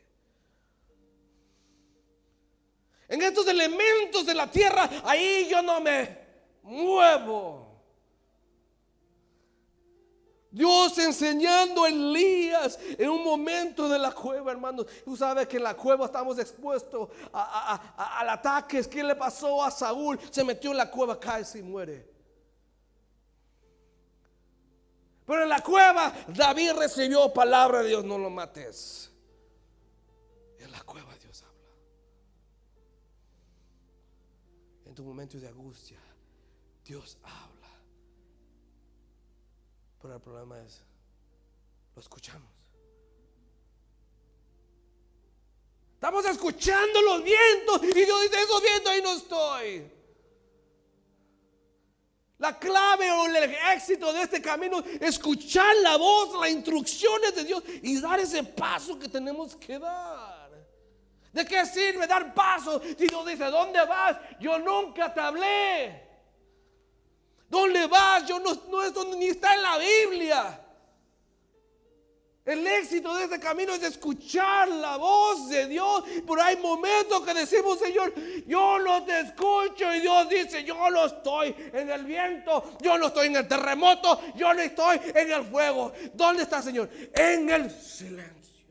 En 3.08 3.22
estos 3.22 3.46
elementos 3.48 4.24
de 4.24 4.34
la 4.34 4.50
tierra, 4.50 4.88
ahí 5.04 5.48
yo 5.50 5.62
no 5.62 5.80
me 5.80 6.16
muevo. 6.62 7.63
Dios 10.54 10.96
enseñando 10.98 11.82
a 11.82 11.88
Elías 11.88 12.78
en 12.96 13.10
un 13.10 13.24
momento 13.24 13.88
de 13.88 13.98
la 13.98 14.12
cueva, 14.12 14.52
hermanos. 14.52 14.86
Tú 15.04 15.16
sabes 15.16 15.48
que 15.48 15.56
en 15.56 15.64
la 15.64 15.74
cueva 15.74 16.06
estamos 16.06 16.38
expuestos 16.38 17.08
a, 17.32 18.20
al 18.20 18.28
ataque. 18.28 18.88
¿Qué 18.88 19.02
le 19.02 19.16
pasó 19.16 19.64
a 19.64 19.72
Saúl? 19.72 20.16
Se 20.30 20.44
metió 20.44 20.70
en 20.70 20.76
la 20.76 20.88
cueva, 20.88 21.18
cae 21.18 21.44
y 21.56 21.62
muere. 21.62 22.08
Pero 25.26 25.42
en 25.42 25.48
la 25.48 25.60
cueva 25.60 26.14
David 26.28 26.74
recibió 26.78 27.32
palabra 27.32 27.82
de 27.82 27.88
Dios, 27.88 28.04
no 28.04 28.16
lo 28.16 28.30
mates. 28.30 29.10
En 30.60 30.70
la 30.70 30.80
cueva 30.82 31.16
Dios 31.16 31.42
habla. 31.42 31.74
En 34.84 34.94
tu 34.94 35.02
momento 35.02 35.36
de 35.36 35.48
angustia, 35.48 35.98
Dios 36.84 37.18
habla. 37.24 37.53
Pero 40.04 40.16
el 40.16 40.20
problema 40.20 40.60
es, 40.60 40.82
lo 41.94 42.02
escuchamos. 42.02 42.52
Estamos 45.94 46.26
escuchando 46.26 47.00
los 47.00 47.24
vientos 47.24 47.82
y 47.82 48.04
Dios 48.04 48.20
dice, 48.20 48.42
esos 48.42 48.60
vientos 48.60 48.92
ahí 48.92 49.00
no 49.00 49.12
estoy. 49.14 49.90
La 52.36 52.58
clave 52.58 53.10
o 53.12 53.24
el 53.24 53.54
éxito 53.74 54.12
de 54.12 54.20
este 54.20 54.42
camino 54.42 54.80
es 54.80 55.00
escuchar 55.00 55.74
la 55.76 55.96
voz, 55.96 56.38
las 56.38 56.50
instrucciones 56.50 57.34
de 57.34 57.44
Dios 57.44 57.64
y 57.80 57.98
dar 57.98 58.20
ese 58.20 58.44
paso 58.44 58.98
que 58.98 59.08
tenemos 59.08 59.56
que 59.56 59.78
dar. 59.78 60.50
¿De 61.32 61.46
qué 61.46 61.64
sirve 61.64 62.06
dar 62.06 62.34
paso 62.34 62.78
si 62.82 63.06
Dios 63.06 63.24
dice, 63.24 63.46
¿dónde 63.46 63.82
vas? 63.86 64.18
Yo 64.38 64.58
nunca 64.58 65.14
te 65.14 65.20
hablé. 65.20 66.03
¿Dónde 67.54 67.86
vas? 67.86 68.26
Yo 68.26 68.40
no, 68.40 68.52
no 68.68 68.82
es 68.82 68.92
donde 68.92 69.16
ni 69.16 69.26
está 69.26 69.54
en 69.54 69.62
la 69.62 69.78
Biblia. 69.78 70.60
El 72.44 72.66
éxito 72.66 73.14
de 73.14 73.24
este 73.24 73.38
camino 73.38 73.72
es 73.72 73.82
escuchar 73.84 74.68
la 74.68 74.96
voz 74.96 75.48
de 75.48 75.68
Dios. 75.68 76.02
Pero 76.26 76.42
hay 76.42 76.56
momentos 76.56 77.24
que 77.24 77.32
decimos, 77.32 77.78
Señor, 77.78 78.12
yo 78.44 78.80
no 78.80 79.04
te 79.04 79.20
escucho. 79.20 79.94
Y 79.94 80.00
Dios 80.00 80.28
dice, 80.28 80.64
yo 80.64 80.90
no 80.90 81.06
estoy 81.06 81.54
en 81.72 81.90
el 81.90 82.04
viento, 82.04 82.76
yo 82.82 82.98
no 82.98 83.06
estoy 83.06 83.28
en 83.28 83.36
el 83.36 83.46
terremoto, 83.46 84.20
yo 84.34 84.52
no 84.52 84.60
estoy 84.60 85.00
en 85.14 85.30
el 85.30 85.44
fuego. 85.44 85.92
¿Dónde 86.12 86.42
está, 86.42 86.60
Señor? 86.60 86.90
En 87.14 87.48
el 87.50 87.70
silencio. 87.70 88.66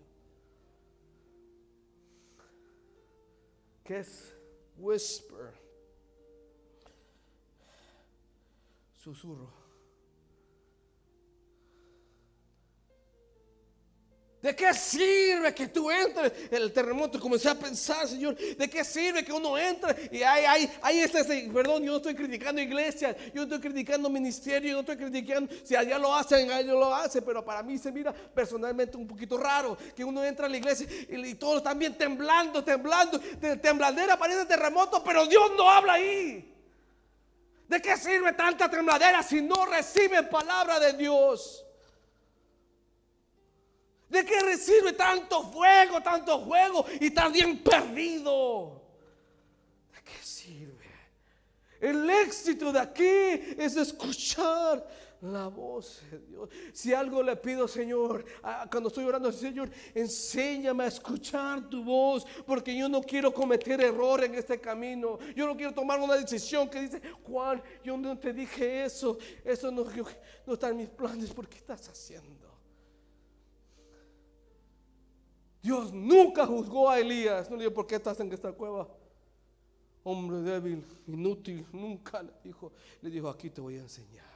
¿Qué 3.85 3.99
es 3.99 4.35
whisper? 4.77 5.32
Susurro. 9.03 9.51
¿De 14.41 14.53
qué 14.55 14.73
sirve 14.73 15.53
que 15.55 15.67
tú 15.67 15.89
entres 15.89 16.33
en 16.51 16.61
el 16.61 16.73
terremoto? 16.73 17.17
Comencé 17.17 17.49
a 17.49 17.55
pensar, 17.55 18.05
Señor, 18.07 18.35
¿de 18.35 18.69
qué 18.69 18.83
sirve 18.83 19.23
que 19.23 19.31
uno 19.31 19.57
entre? 19.57 20.09
Y 20.11 20.21
ahí, 20.21 20.43
ahí, 20.45 20.69
ahí 20.81 20.99
está 20.99 21.19
ese, 21.19 21.49
perdón, 21.53 21.83
yo 21.83 21.91
no 21.91 21.97
estoy 21.97 22.13
criticando 22.13 22.61
iglesia, 22.61 23.15
yo 23.27 23.35
no 23.35 23.43
estoy 23.43 23.59
criticando 23.59 24.09
ministerio, 24.09 24.69
yo 24.69 24.75
no 24.75 24.79
estoy 24.81 24.97
criticando, 24.97 25.53
si 25.63 25.77
allá 25.77 25.97
lo 25.97 26.13
hacen, 26.13 26.51
allá 26.51 26.73
lo 26.73 26.93
hacen, 26.93 27.23
pero 27.25 27.43
para 27.43 27.63
mí 27.63 27.77
se 27.77 27.89
mira 27.89 28.13
personalmente 28.13 28.97
un 28.97 29.07
poquito 29.07 29.37
raro 29.37 29.77
que 29.95 30.03
uno 30.03 30.23
entra 30.23 30.45
a 30.45 30.49
la 30.49 30.57
iglesia 30.57 30.87
y, 31.09 31.35
todos 31.35 31.57
están 31.57 31.79
bien 31.79 31.97
temblando, 31.97 32.63
temblando, 32.63 33.19
tembladera, 33.61 34.17
parece 34.17 34.45
terremoto, 34.45 35.01
pero 35.03 35.25
Dios 35.25 35.51
no 35.57 35.69
habla 35.69 35.93
ahí. 35.93 36.52
¿De 37.73 37.81
qué 37.81 37.97
sirve 37.97 38.33
tanta 38.33 38.69
tembladera 38.69 39.23
si 39.23 39.41
no 39.41 39.65
reciben 39.65 40.29
palabra 40.29 40.79
de 40.79 40.93
Dios? 40.93 41.65
¿De 44.07 44.23
qué 44.23 44.55
sirve 44.57 44.93
tanto 44.93 45.41
fuego, 45.51 45.99
tanto 45.99 46.37
juego 46.41 46.85
y 47.01 47.09
tan 47.09 47.31
bien 47.31 47.63
perdido? 47.63 48.79
¿De 49.91 50.03
qué 50.03 50.23
sirve? 50.23 50.85
El 51.81 52.07
éxito 52.11 52.71
de 52.71 52.79
aquí 52.79 53.55
es 53.57 53.75
escuchar 53.75 54.87
la 55.23 55.47
voz 55.47 56.01
de 56.11 56.19
Dios. 56.19 56.49
Si 56.73 56.93
algo 56.93 57.23
le 57.23 57.35
pido, 57.37 57.67
Señor, 57.67 58.25
cuando 58.69 58.89
estoy 58.89 59.05
orando, 59.05 59.31
Señor, 59.31 59.69
enséñame 59.93 60.83
a 60.83 60.87
escuchar 60.87 61.69
tu 61.69 61.83
voz, 61.83 62.25
porque 62.45 62.75
yo 62.75 62.89
no 62.89 63.01
quiero 63.01 63.33
cometer 63.33 63.79
error 63.81 64.23
en 64.23 64.35
este 64.35 64.59
camino. 64.59 65.17
Yo 65.35 65.47
no 65.47 65.55
quiero 65.55 65.73
tomar 65.73 65.99
una 65.99 66.15
decisión 66.15 66.69
que 66.69 66.81
dice, 66.81 67.01
Juan, 67.23 67.63
yo 67.83 67.97
no 67.97 68.17
te 68.17 68.33
dije 68.33 68.83
eso, 68.83 69.17
eso 69.45 69.71
no, 69.71 69.85
está 70.53 70.69
en 70.69 70.77
mis 70.77 70.89
planes, 70.89 71.31
¿por 71.31 71.47
qué 71.47 71.57
estás 71.57 71.87
haciendo? 71.87 72.43
Dios 75.61 75.93
nunca 75.93 76.45
juzgó 76.45 76.89
a 76.89 76.99
Elías, 76.99 77.49
no 77.49 77.55
le 77.55 77.63
dijo, 77.63 77.73
¿por 77.73 77.87
qué 77.87 77.95
estás 77.95 78.19
en 78.19 78.31
esta 78.31 78.51
cueva? 78.51 78.89
hombre 80.05 80.41
débil, 80.41 80.85
inútil, 81.07 81.65
nunca 81.71 82.21
le 82.21 82.33
dijo, 82.43 82.73
le 83.01 83.09
dijo, 83.09 83.29
aquí 83.29 83.49
te 83.49 83.61
voy 83.61 83.77
a 83.77 83.79
enseñar 83.83 84.32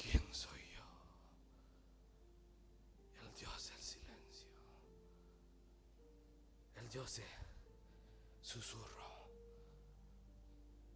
quién 0.00 0.22
soy 0.32 0.60
yo. 0.76 0.84
El 3.22 3.34
Dios 3.34 3.70
del 3.70 3.82
silencio, 3.82 4.48
el 6.76 6.88
Dios 6.88 7.16
de 7.16 7.24
susurro, 8.40 9.30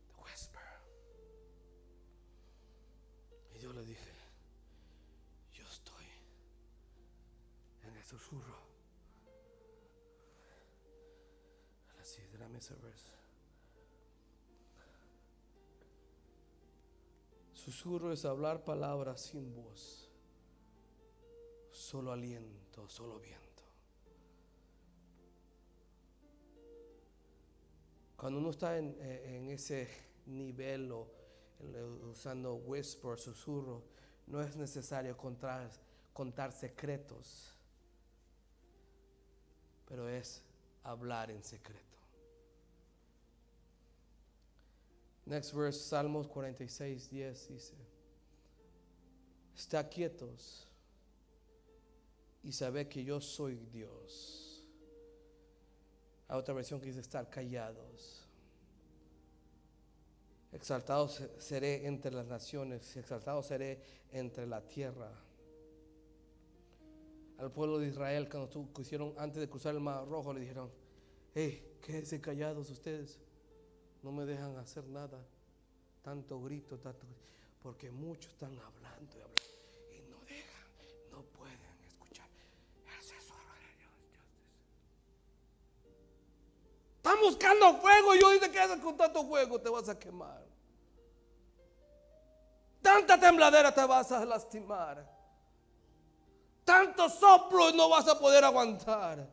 the 0.06 0.22
whisper. 0.22 0.62
Y 3.54 3.58
yo 3.58 3.72
le 3.72 3.84
dije, 3.84 4.12
yo 5.52 5.64
estoy 5.64 6.06
en 7.82 7.96
el 7.96 8.04
susurro. 8.04 8.72
Susurro 17.64 18.12
es 18.12 18.24
hablar 18.24 18.64
palabras 18.64 19.20
sin 19.20 19.54
voz, 19.54 20.10
solo 21.70 22.10
aliento, 22.10 22.88
solo 22.88 23.20
viento. 23.20 23.62
Cuando 28.16 28.40
uno 28.40 28.50
está 28.50 28.76
en, 28.76 28.96
eh, 28.98 29.52
ese 29.52 29.88
nivel 30.26 30.90
o 30.90 31.06
usando 32.10 32.56
whisper, 32.56 33.16
susurro, 33.16 33.84
no 34.26 34.42
es 34.42 34.56
necesario 34.56 35.16
contar, 35.16 35.70
contar 36.12 36.50
secretos, 36.50 37.56
pero 39.86 40.08
es 40.08 40.42
hablar 40.82 41.30
en 41.30 41.44
secreto. 41.44 41.91
Next 45.24 45.52
verse, 45.52 45.78
Salmos 45.78 46.26
46, 46.26 47.08
10 47.10 47.48
dice, 47.48 47.74
está 49.54 49.88
quietos 49.88 50.66
y 52.42 52.50
sabe 52.52 52.88
que 52.88 53.04
yo 53.04 53.20
soy 53.20 53.56
Dios. 53.72 54.64
Hay 56.26 56.38
otra 56.38 56.54
versión 56.54 56.80
que 56.80 56.86
dice 56.86 57.00
estar 57.00 57.30
callados. 57.30 58.26
Exaltado 60.50 61.08
seré 61.38 61.86
entre 61.86 62.12
las 62.12 62.26
naciones, 62.26 62.96
exaltado 62.96 63.42
seré 63.42 63.80
entre 64.10 64.46
la 64.46 64.60
tierra. 64.66 65.10
Al 67.38 67.50
pueblo 67.50 67.78
de 67.78 67.88
Israel, 67.88 68.28
cuando 68.28 68.70
hicieron 68.80 69.14
antes 69.18 69.40
de 69.40 69.48
cruzar 69.48 69.74
el 69.74 69.80
mar 69.80 70.06
rojo, 70.06 70.32
le 70.34 70.40
dijeron: 70.40 70.70
Hey, 71.34 71.78
quédense 71.80 72.20
callados 72.20 72.70
ustedes 72.70 73.18
no 74.02 74.12
me 74.12 74.24
dejan 74.24 74.56
hacer 74.56 74.84
nada. 74.84 75.18
Tanto 76.02 76.40
grito, 76.40 76.78
tanto 76.78 77.06
porque 77.62 77.90
muchos 77.90 78.32
están 78.32 78.58
hablando 78.58 79.16
y 79.16 79.20
hablando 79.20 79.42
y 79.96 80.10
no 80.10 80.18
dejan, 80.26 80.66
no 81.12 81.22
pueden 81.22 81.60
escuchar 81.86 82.26
Están 86.96 87.20
buscando 87.20 87.78
fuego 87.78 88.14
y 88.14 88.20
yo 88.20 88.30
dice 88.30 88.50
que 88.50 88.60
haces 88.60 88.80
con 88.80 88.96
tanto 88.96 89.24
fuego 89.24 89.60
te 89.60 89.68
vas 89.68 89.88
a 89.88 89.98
quemar. 89.98 90.44
Tanta 92.80 93.18
tembladera 93.18 93.72
te 93.72 93.84
vas 93.84 94.10
a 94.10 94.24
lastimar. 94.24 95.08
Tanto 96.64 97.08
soplo 97.08 97.72
no 97.72 97.88
vas 97.88 98.08
a 98.08 98.18
poder 98.18 98.44
aguantar. 98.44 99.28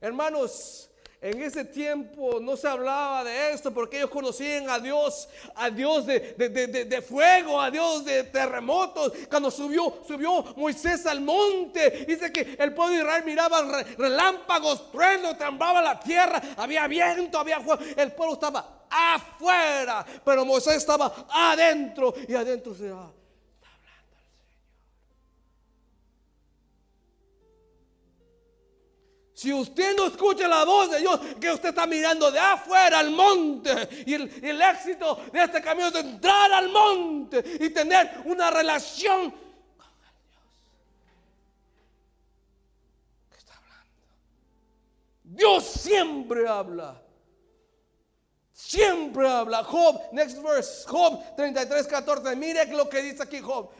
Hermanos, 0.00 0.87
en 1.20 1.42
ese 1.42 1.64
tiempo 1.64 2.38
no 2.40 2.56
se 2.56 2.68
hablaba 2.68 3.24
de 3.24 3.52
esto 3.52 3.72
porque 3.74 3.98
ellos 3.98 4.10
conocían 4.10 4.70
a 4.70 4.78
Dios, 4.78 5.28
a 5.56 5.68
Dios 5.68 6.06
de, 6.06 7.04
fuego, 7.06 7.60
a 7.60 7.70
Dios 7.70 8.04
de 8.04 8.24
terremotos. 8.24 9.12
Cuando 9.28 9.50
subió, 9.50 10.02
subió 10.06 10.44
Moisés 10.56 11.06
al 11.06 11.20
monte, 11.20 12.04
dice 12.06 12.30
que 12.32 12.56
el 12.58 12.72
pueblo 12.72 12.94
de 12.94 13.00
Israel 13.00 13.24
miraba 13.24 13.82
relámpagos, 13.96 14.92
truenos, 14.92 15.36
temblaba 15.36 15.82
la 15.82 15.98
tierra, 15.98 16.40
había 16.56 16.86
viento, 16.86 17.38
había 17.38 17.60
fuego. 17.60 17.82
El 17.96 18.12
pueblo 18.12 18.34
estaba 18.34 18.86
afuera, 18.88 20.06
pero 20.24 20.44
Moisés 20.44 20.76
estaba 20.76 21.26
adentro 21.28 22.14
y 22.28 22.34
adentro 22.34 22.74
se 22.74 22.92
Si 29.38 29.52
usted 29.52 29.96
no 29.96 30.06
escucha 30.08 30.48
la 30.48 30.64
voz 30.64 30.90
de 30.90 30.98
Dios, 30.98 31.20
que 31.40 31.52
usted 31.52 31.68
está 31.68 31.86
mirando 31.86 32.28
de 32.28 32.40
afuera 32.40 32.98
al 32.98 33.12
monte, 33.12 33.88
y 34.04 34.14
el, 34.14 34.60
éxito 34.60 35.26
de 35.32 35.44
este 35.44 35.62
camino 35.62 35.86
es 35.86 35.94
entrar 35.94 36.52
al 36.52 36.68
monte 36.70 37.44
y 37.60 37.70
tener 37.70 38.20
una 38.24 38.50
relación 38.50 39.30
con 39.30 39.90
el 40.02 40.16
Dios 40.26 40.50
que 43.30 43.36
está 43.36 43.52
hablando. 43.58 43.92
Dios 45.22 45.64
siempre 45.64 46.48
habla. 46.48 47.00
Siempre 48.52 49.28
habla. 49.28 49.62
Job, 49.62 50.00
next 50.10 50.42
verse, 50.42 50.84
Job 50.88 51.22
33, 51.36 51.86
14. 51.86 52.34
Mire 52.34 52.66
lo 52.72 52.88
que 52.88 53.02
dice 53.02 53.22
aquí 53.22 53.38
Job. 53.38 53.70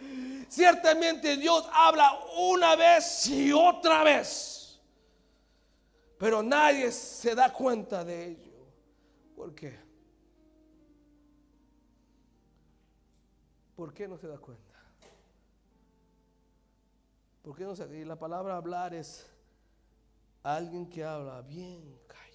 Ciertamente 0.48 1.36
Dios 1.36 1.68
habla 1.72 2.16
una 2.36 2.76
vez 2.76 3.26
y 3.26 3.52
otra 3.52 4.04
vez 4.04 4.47
pero 6.18 6.42
nadie 6.42 6.90
se 6.90 7.34
da 7.34 7.52
cuenta 7.52 8.04
de 8.04 8.26
ello. 8.26 8.66
¿Por 9.36 9.54
qué? 9.54 9.78
¿Por 13.76 13.94
qué 13.94 14.08
no 14.08 14.18
se 14.18 14.26
da 14.26 14.38
cuenta? 14.38 14.64
¿Por 17.42 17.56
qué 17.56 17.64
no 17.64 17.76
se 17.76 17.96
Y 17.96 18.04
la 18.04 18.18
palabra 18.18 18.56
hablar 18.56 18.92
es 18.92 19.26
alguien 20.42 20.90
que 20.90 21.04
habla 21.04 21.40
bien 21.42 22.00
callado. 22.08 22.26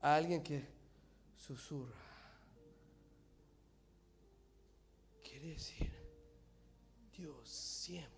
Alguien 0.00 0.42
que 0.42 0.66
susurra. 1.36 2.00
Quiere 5.22 5.48
decir, 5.48 5.92
Dios 7.12 7.48
siempre 7.48 8.13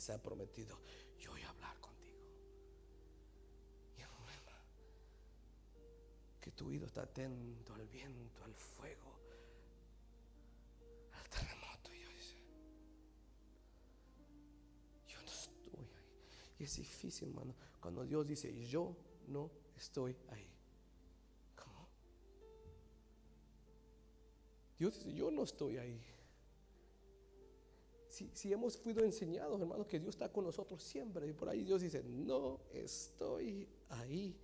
se 0.00 0.12
ha 0.12 0.22
prometido, 0.22 0.78
yo 1.18 1.30
voy 1.30 1.42
a 1.42 1.50
hablar 1.50 1.78
contigo. 1.80 2.18
Y 3.96 4.00
el 4.00 4.08
problema, 4.08 4.58
que 6.40 6.50
tu 6.52 6.68
oído 6.68 6.86
está 6.86 7.02
atento 7.02 7.74
al 7.74 7.86
viento, 7.86 8.44
al 8.44 8.54
fuego, 8.54 9.20
al 11.12 11.28
terremoto. 11.28 11.94
Y 11.94 12.00
yo 12.00 12.08
dice, 12.10 12.36
yo 15.06 15.20
no 15.22 15.30
estoy 15.30 15.68
ahí. 15.78 15.90
Y 16.58 16.64
es 16.64 16.76
difícil, 16.76 17.28
hermano, 17.28 17.54
cuando 17.80 18.04
Dios 18.04 18.26
dice, 18.26 18.66
yo 18.66 18.96
no 19.28 19.50
estoy 19.76 20.16
ahí. 20.28 20.50
¿Cómo? 21.56 21.88
Dios 24.78 24.94
dice, 24.94 25.12
yo 25.12 25.30
no 25.30 25.44
estoy 25.44 25.76
ahí 25.76 26.19
si, 28.32 28.52
hemos 28.52 28.74
sido 28.74 29.04
enseñados, 29.04 29.60
hermanos, 29.60 29.86
que 29.86 29.98
Dios 29.98 30.14
está 30.14 30.30
con 30.30 30.44
nosotros 30.44 30.82
siempre, 30.82 31.28
y 31.28 31.32
por 31.32 31.48
ahí 31.48 31.64
Dios 31.64 31.82
dice, 31.82 32.02
no 32.02 32.60
estoy 32.72 33.68
ahí. 33.88 34.36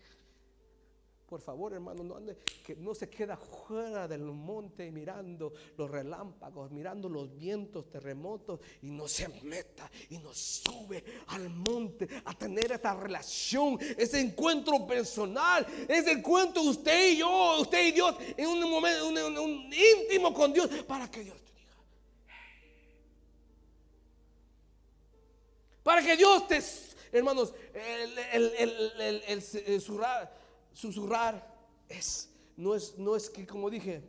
Por 1.26 1.40
favor, 1.40 1.72
hermano, 1.72 2.04
no 2.04 2.14
ande, 2.14 2.36
que 2.64 2.76
no 2.76 2.94
se 2.94 3.10
queda 3.10 3.36
fuera 3.36 4.06
del 4.06 4.22
monte 4.22 4.92
mirando 4.92 5.52
los 5.76 5.90
relámpagos, 5.90 6.70
mirando 6.70 7.08
los 7.08 7.34
vientos, 7.34 7.90
terremotos 7.90 8.60
y 8.82 8.90
no 8.90 9.08
se 9.08 9.26
meta 9.42 9.90
y 10.10 10.18
no 10.18 10.32
sube 10.32 11.02
al 11.26 11.50
monte 11.50 12.08
a 12.24 12.32
tener 12.32 12.70
esta 12.70 12.94
relación, 12.94 13.76
ese 13.98 14.20
encuentro 14.20 14.86
personal, 14.86 15.66
ese 15.88 16.12
encuentro 16.12 16.62
usted 16.62 17.14
y 17.14 17.16
yo, 17.16 17.60
usted 17.60 17.88
y 17.88 17.90
Dios 17.90 18.14
en 18.36 18.46
un 18.46 18.70
momento 18.70 19.08
un, 19.08 19.68
íntimo 19.72 20.32
con 20.32 20.52
Dios 20.52 20.68
para 20.86 21.10
que 21.10 21.24
Dios 21.24 21.42
Para 25.86 26.02
que 26.02 26.16
Dios 26.16 26.48
te, 26.48 26.60
hermanos, 27.12 27.54
el, 27.72 28.18
el, 28.18 29.22
el, 29.28 29.42
el 29.66 29.80
susurrar 30.72 31.46
es, 31.88 32.28
no 32.56 32.74
es, 32.74 32.98
no 32.98 33.14
es 33.14 33.30
que, 33.30 33.46
como 33.46 33.70
dije, 33.70 34.02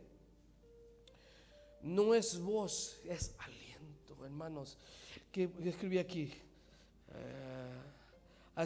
no 1.80 2.16
es 2.16 2.36
voz, 2.40 2.98
es 3.04 3.32
aliento, 3.38 4.24
hermanos. 4.24 4.76
Que 5.30 5.48
escribí 5.66 5.98
aquí. 5.98 6.32
Uh, 7.10 8.58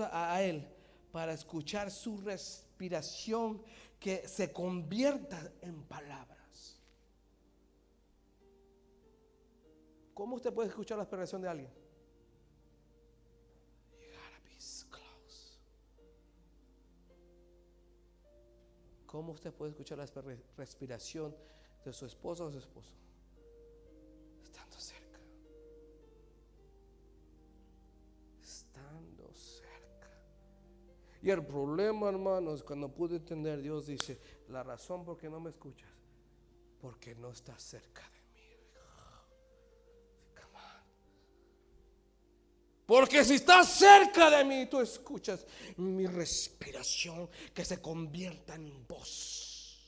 a, 0.00 0.42
Él 0.42 0.66
para 1.12 1.32
escuchar 1.32 1.92
su 1.92 2.20
respiración 2.22 3.62
que 4.00 4.26
se 4.26 4.52
convierta 4.52 5.52
en 5.62 5.80
palabras. 5.84 6.37
¿Cómo 10.18 10.34
usted 10.34 10.52
puede 10.52 10.68
escuchar 10.68 10.98
la 10.98 11.04
respiración 11.04 11.40
de 11.42 11.48
alguien? 11.48 11.70
¿Cómo 19.06 19.30
usted 19.30 19.54
puede 19.54 19.70
escuchar 19.70 19.98
la 19.98 20.06
respiración 20.56 21.36
de 21.84 21.92
su 21.92 22.04
esposa 22.04 22.42
o 22.42 22.50
su 22.50 22.58
esposo? 22.58 22.96
Estando 24.42 24.76
cerca. 24.76 25.20
Estando 28.42 29.32
cerca. 29.32 30.10
Y 31.22 31.30
el 31.30 31.46
problema, 31.46 32.08
hermanos, 32.08 32.64
cuando 32.64 32.92
pude 32.92 33.18
entender, 33.18 33.62
Dios 33.62 33.86
dice, 33.86 34.18
la 34.48 34.64
razón 34.64 35.04
por 35.04 35.16
qué 35.16 35.30
no 35.30 35.38
me 35.38 35.50
escuchas, 35.50 35.92
porque 36.80 37.14
no 37.14 37.30
estás 37.30 37.62
cerca 37.62 38.02
de 38.10 38.17
Porque 42.88 43.22
si 43.22 43.34
estás 43.34 43.68
cerca 43.68 44.30
de 44.30 44.42
mí, 44.46 44.64
tú 44.64 44.80
escuchas 44.80 45.44
mi 45.76 46.06
respiración 46.06 47.28
que 47.52 47.62
se 47.62 47.82
convierta 47.82 48.54
en 48.54 48.86
voz. 48.88 49.78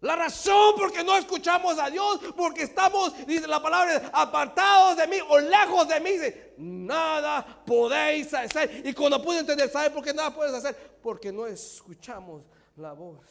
La 0.00 0.16
razón 0.16 0.74
por 0.76 0.92
qué 0.92 1.04
no 1.04 1.16
escuchamos 1.16 1.78
a 1.78 1.88
Dios, 1.88 2.18
porque 2.36 2.64
estamos, 2.64 3.14
dice 3.28 3.46
la 3.46 3.62
palabra, 3.62 4.10
apartados 4.12 4.96
de 4.96 5.06
mí 5.06 5.18
o 5.28 5.38
lejos 5.38 5.86
de 5.86 6.00
mí. 6.00 6.10
Dice, 6.10 6.54
nada 6.58 7.62
podéis 7.64 8.34
hacer. 8.34 8.84
Y 8.84 8.92
cuando 8.92 9.22
pude 9.22 9.38
entender, 9.38 9.70
¿sabe 9.70 9.90
por 9.90 10.02
qué 10.02 10.12
nada 10.12 10.34
puedes 10.34 10.52
hacer? 10.52 10.98
Porque 11.00 11.30
no 11.30 11.46
escuchamos 11.46 12.42
la 12.74 12.92
voz 12.92 13.24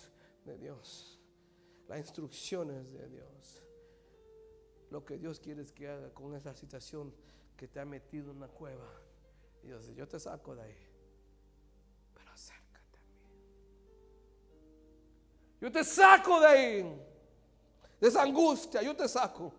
de 0.46 0.58
Dios, 0.58 1.20
las 1.90 2.00
instrucciones 2.00 2.94
de 2.94 3.10
Dios. 3.10 3.30
Lo 4.90 5.06
que 5.06 5.18
Dios 5.18 5.40
quiere 5.40 5.62
es 5.62 5.72
que 5.72 5.88
haga 5.88 6.14
con 6.14 6.36
esa 6.36 6.54
situación 6.54 7.14
que 7.56 7.68
te 7.68 7.80
ha 7.80 7.86
metido 7.86 8.32
en 8.32 8.38
una 8.38 8.48
cueva. 8.48 8.90
Y 9.64 9.68
Dios 9.68 9.86
dice, 9.86 9.96
yo 9.96 10.08
te 10.08 10.20
saco 10.20 10.56
de 10.56 10.64
ahí. 10.64 10.78
Pero 12.16 12.32
acércate 12.32 12.98
a 12.98 13.02
mí. 13.02 13.36
Yo 15.62 15.72
te 15.72 15.84
saco 15.84 16.40
de 16.40 16.48
ahí. 16.48 16.82
De 18.00 18.08
esa 18.08 18.24
angustia, 18.24 18.82
yo 18.82 18.96
te 18.96 19.08
saco. 19.08 19.54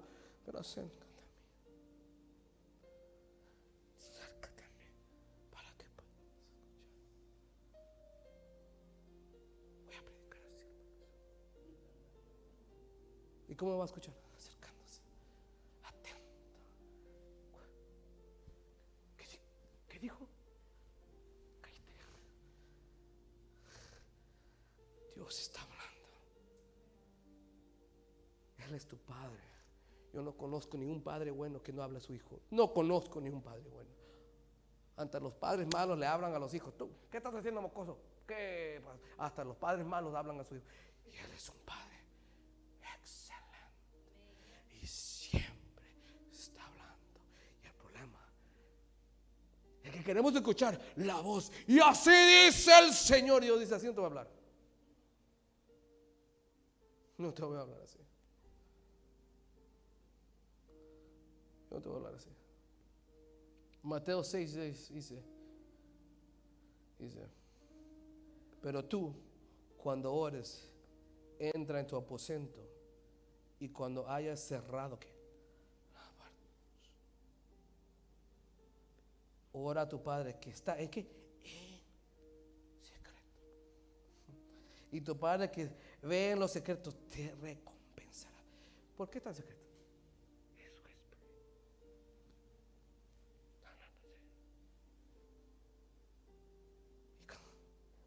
Pero 0.44 0.58
acércate 0.58 1.04
a 1.04 1.08
mí. 1.08 1.76
Acércate 3.98 4.64
a 4.64 4.68
mí. 4.68 4.84
Para 5.50 5.70
que 5.76 5.84
puedas 5.94 6.14
escuchar. 6.16 6.64
Voy 9.86 9.94
a 9.94 10.02
predicar 10.02 10.40
así. 10.56 10.66
¿Y 13.48 13.54
cómo 13.54 13.76
va 13.76 13.84
a 13.84 13.86
escuchar? 13.86 14.19
Está 25.38 25.60
hablando. 25.62 25.80
Él 28.58 28.74
es 28.74 28.86
tu 28.86 28.96
padre. 28.98 29.50
Yo 30.12 30.22
no 30.22 30.36
conozco 30.36 30.76
ningún 30.76 31.02
padre 31.02 31.30
bueno 31.30 31.62
que 31.62 31.72
no 31.72 31.82
hable 31.82 31.98
a 31.98 32.00
su 32.00 32.12
hijo. 32.12 32.40
No 32.50 32.72
conozco 32.72 33.20
ningún 33.20 33.42
padre 33.42 33.68
bueno. 33.68 33.90
Ante 34.96 35.20
los 35.20 35.34
padres 35.34 35.66
malos 35.72 35.98
le 35.98 36.06
hablan 36.06 36.34
a 36.34 36.38
los 36.38 36.52
hijos. 36.52 36.76
¿Tú 36.76 36.90
qué 37.10 37.18
estás 37.18 37.34
haciendo, 37.34 37.62
mocoso? 37.62 37.98
¿Qué? 38.26 38.82
Hasta 39.18 39.44
los 39.44 39.56
padres 39.56 39.86
malos 39.86 40.14
hablan 40.14 40.40
a 40.40 40.44
su 40.44 40.56
hijo. 40.56 40.66
Y 41.06 41.16
él 41.16 41.30
es 41.34 41.48
un 41.48 41.58
padre 41.64 41.96
excelente. 42.94 44.78
Y 44.82 44.86
siempre 44.86 45.86
está 46.30 46.66
hablando. 46.66 47.20
Y 47.62 47.66
el 47.66 47.72
problema 47.74 48.18
es 49.84 49.92
que 49.92 50.04
queremos 50.04 50.34
escuchar 50.34 50.78
la 50.96 51.20
voz. 51.20 51.50
Y 51.66 51.78
así 51.80 52.10
dice 52.10 52.78
el 52.78 52.92
Señor. 52.92 53.42
Dios 53.42 53.60
dice, 53.60 53.76
así 53.76 53.86
no 53.86 53.94
te 53.94 54.00
va 54.00 54.06
a 54.06 54.10
hablar. 54.10 54.39
No 57.20 57.34
te 57.34 57.42
voy 57.42 57.58
a 57.58 57.60
hablar 57.60 57.82
así. 57.82 57.98
No 61.70 61.78
te 61.78 61.86
voy 61.86 61.96
a 61.96 61.98
hablar 61.98 62.14
así. 62.14 62.30
Mateo 63.82 64.24
6, 64.24 64.50
6 64.52 64.94
dice, 64.94 65.22
dice, 66.98 67.28
pero 68.62 68.82
tú 68.86 69.14
cuando 69.76 70.14
ores, 70.14 70.70
entra 71.38 71.80
en 71.80 71.86
tu 71.86 71.96
aposento 71.96 72.66
y 73.58 73.68
cuando 73.68 74.08
hayas 74.08 74.40
cerrado, 74.40 74.98
¿qué? 74.98 75.08
Ora 79.52 79.82
a 79.82 79.88
tu 79.88 80.02
Padre 80.02 80.38
que 80.40 80.48
está 80.48 80.80
en 80.80 80.88
qué? 80.88 81.00
En 81.00 82.82
secreto. 82.82 83.20
Y 84.90 85.00
tu 85.02 85.18
Padre 85.18 85.50
que 85.50 85.70
ve 86.02 86.30
en 86.30 86.38
los 86.38 86.50
secretos, 86.50 86.94
te 87.08 87.34
recompensará. 87.40 88.36
¿Por 88.96 89.10
qué 89.10 89.20
tan 89.20 89.34
secreto? 89.34 89.60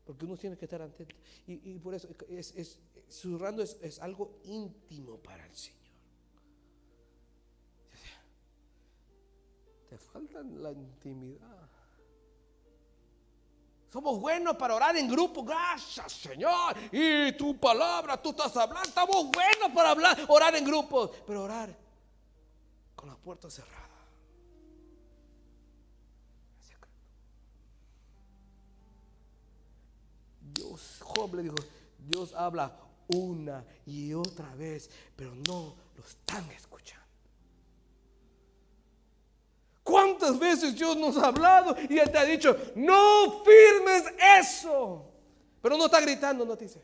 Porque 0.06 0.26
uno 0.26 0.36
tiene 0.36 0.58
que 0.58 0.66
estar 0.66 0.82
atento. 0.82 1.16
Y, 1.48 1.80
por 1.80 1.96
eso 1.96 2.10
es, 2.30 2.54
es 2.56 2.78
susurrando 3.08 3.64
es, 3.64 3.78
es 3.82 4.00
algo 4.00 4.40
íntimo 4.44 5.18
para 5.18 5.46
el 5.46 5.56
Señor. 5.56 5.80
Te 9.90 9.98
falta 9.98 10.44
la 10.44 10.72
intimidad. 10.72 11.70
Somos 13.94 14.20
buenos 14.20 14.58
para 14.58 14.74
orar 14.74 14.98
en 14.98 15.08
grupo. 15.08 15.44
Gracias, 15.44 16.14
Señor. 16.14 16.76
Y 16.92 17.32
tu 17.34 17.60
palabra, 17.60 18.20
tú 18.20 18.32
estás 18.32 18.58
hablando. 18.58 18.90
Estamos 18.90 19.30
buenos 19.30 19.70
para 19.72 19.92
hablar, 19.92 20.18
orar 20.30 20.56
en 20.56 20.66
grupo. 20.66 21.12
Pero 21.28 21.44
orar 21.44 21.78
con 22.96 23.08
la 23.08 23.16
puerta 23.16 23.52
cerrada. 23.52 23.84
Dios, 30.42 30.98
Job 31.00 31.36
le 31.36 31.44
dijo, 31.44 31.56
Dios 32.00 32.34
habla 32.34 32.76
una 33.10 33.64
y 33.86 34.12
otra 34.16 34.56
vez, 34.56 34.90
pero 35.16 35.36
no 35.36 35.76
lo 35.96 36.04
están 36.04 36.50
escuchando. 36.50 36.73
¿Cuántas 39.94 40.40
veces 40.40 40.74
Dios 40.74 40.98
nos 40.98 41.16
ha 41.18 41.28
hablado 41.28 41.76
y 41.88 42.00
Él 42.00 42.12
te 42.12 42.18
ha 42.18 42.26
dicho, 42.26 42.58
no 42.74 43.44
firmes 43.44 44.06
eso? 44.40 45.08
Pero 45.62 45.78
no 45.78 45.86
está 45.86 46.02
gritando, 46.02 46.44
no 46.44 46.58
te 46.58 46.66
dice, 46.66 46.80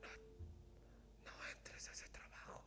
no. 0.00 0.08
No, 1.24 1.48
entres 1.50 1.88
a 1.88 1.90
ese 1.90 2.08
trabajo. 2.10 2.62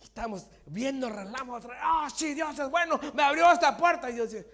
estamos 0.00 0.46
viendo 0.66 1.10
relamos, 1.10 1.64
ah, 1.82 2.04
oh, 2.06 2.10
sí, 2.10 2.34
Dios 2.34 2.56
es 2.56 2.70
bueno, 2.70 3.00
me 3.14 3.24
abrió 3.24 3.50
esta 3.50 3.76
puerta. 3.76 4.08
Y 4.10 4.14
Dios 4.14 4.30
dice, 4.30 4.48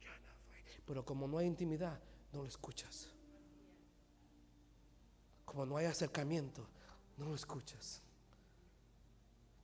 yo 0.00 0.10
no 0.10 0.32
fui. 0.46 0.82
Pero 0.86 1.04
como 1.04 1.26
no 1.26 1.38
hay 1.38 1.48
intimidad, 1.48 1.98
no 2.32 2.42
lo 2.42 2.48
escuchas. 2.48 3.10
Como 5.44 5.66
no 5.66 5.78
hay 5.78 5.86
acercamiento, 5.86 6.64
no 7.16 7.26
lo 7.26 7.34
escuchas. 7.34 8.03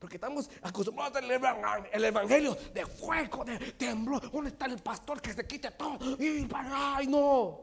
Porque 0.00 0.16
estamos 0.16 0.48
acostumbrados 0.62 1.14
al 1.18 1.30
evan- 1.30 1.86
el 1.92 2.04
evangelio 2.06 2.54
de 2.74 2.86
fuego, 2.86 3.44
de 3.44 3.58
temblor. 3.72 4.30
¿Dónde 4.32 4.48
está 4.50 4.64
el 4.64 4.78
pastor 4.78 5.20
que 5.20 5.32
se 5.34 5.46
quite 5.46 5.70
todo? 5.72 6.16
Y 6.18 6.46
para, 6.46 6.96
ay, 6.96 7.06
no. 7.06 7.60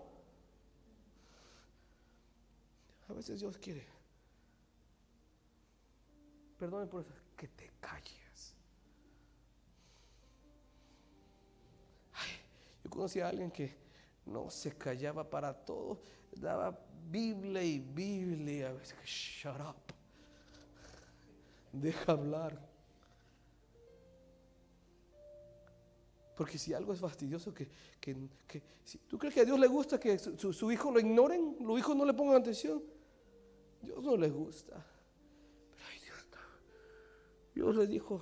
A 3.10 3.14
veces 3.14 3.40
Dios 3.40 3.58
quiere. 3.58 3.88
Perdone 6.60 6.86
por 6.86 7.02
eso. 7.02 7.12
Que 7.36 7.48
te 7.48 7.72
calles. 7.80 8.54
Ay, 12.14 12.30
yo 12.84 12.90
conocí 12.92 13.20
a 13.20 13.30
alguien 13.30 13.50
que 13.50 13.76
no 14.28 14.52
se 14.52 14.78
callaba 14.78 15.28
para 15.28 15.54
todo. 15.54 16.00
Daba 16.34 16.80
Biblia 17.10 17.64
y 17.64 17.80
Biblia. 17.80 18.70
A 18.70 18.74
veces, 18.74 18.96
shut 19.06 19.60
up. 19.60 19.94
Deja 21.72 22.12
hablar. 22.12 22.60
Porque 26.36 26.58
si 26.60 26.74
algo 26.74 26.94
es 26.94 27.00
fastidioso, 27.00 27.54
que, 27.54 27.68
que, 28.00 28.16
que- 28.48 28.62
si 28.84 29.00
tú 29.00 29.18
crees 29.18 29.34
que 29.34 29.42
a 29.42 29.46
Dios 29.46 29.60
le 29.60 29.68
gusta 29.68 30.00
que 30.00 30.20
su, 30.20 30.54
su- 30.54 30.72
hijo 30.72 30.92
lo 30.92 31.00
ignoren, 31.00 31.58
los 31.62 31.80
hijos 31.80 31.96
no 31.96 32.06
le 32.06 32.14
pongan 32.14 32.36
atención, 32.38 32.84
Dios 33.82 34.04
no 34.04 34.16
le 34.16 34.30
gusta. 34.30 34.74
Pero 35.72 35.84
ay, 35.92 36.00
Dios. 36.00 36.18
Dios 37.56 37.76
le 37.76 37.88
dijo 37.88 38.22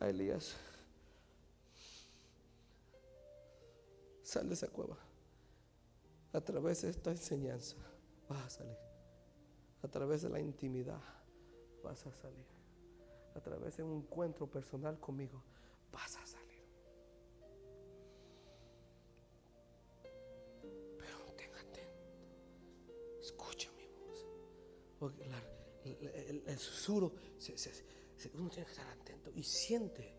a 0.00 0.08
Elías, 0.08 0.56
sal 4.22 4.48
de 4.48 4.54
esa 4.54 4.68
cueva. 4.68 4.96
A 6.32 6.40
través 6.40 6.80
de 6.80 6.88
esta 6.90 7.10
enseñanza 7.10 7.76
vas 8.26 8.46
a 8.46 8.50
salir. 8.50 8.76
A 9.82 9.88
través 9.88 10.22
de 10.22 10.30
la 10.30 10.40
intimidad 10.40 11.00
vas 11.82 12.06
a 12.06 12.12
salir. 12.12 12.46
A 13.34 13.40
través 13.40 13.76
de 13.76 13.82
un 13.82 13.98
encuentro 14.02 14.46
personal 14.46 14.98
conmigo 15.00 15.42
vas 15.90 16.16
a 16.16 16.26
salir. 16.26 16.62
Pero 20.98 21.18
ten 21.36 21.54
atento. 21.54 22.02
Escucha 23.20 23.70
mi 23.72 23.86
voz. 23.88 24.26
Porque 24.98 25.24
el, 26.46 26.58
susurro, 26.58 27.12
se- 27.38 27.56
se- 27.58 27.74
se- 28.16 28.30
uno 28.34 28.48
tiene 28.50 28.66
que 28.66 28.72
estar 28.72 28.86
atento 28.88 29.30
y 29.34 29.42
siente 29.42 30.14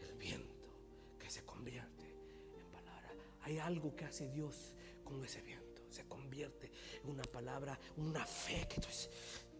el 0.00 0.14
viento 0.14 0.68
que 1.18 1.28
se 1.30 1.44
convierte 1.44 2.06
en 2.58 2.66
palabra. 2.70 3.10
Hay 3.42 3.58
algo 3.58 3.94
que 3.94 4.04
hace 4.04 4.28
Dios 4.28 4.74
con 5.04 5.24
ese 5.24 5.42
viento. 5.42 5.82
Se 5.90 6.06
convierte 6.08 6.70
en 7.02 7.10
una 7.10 7.24
palabra, 7.24 7.78
una 7.96 8.24
fe 8.24 8.66
que 8.68 8.80
tú 8.80 8.88
habló. 8.88 9.51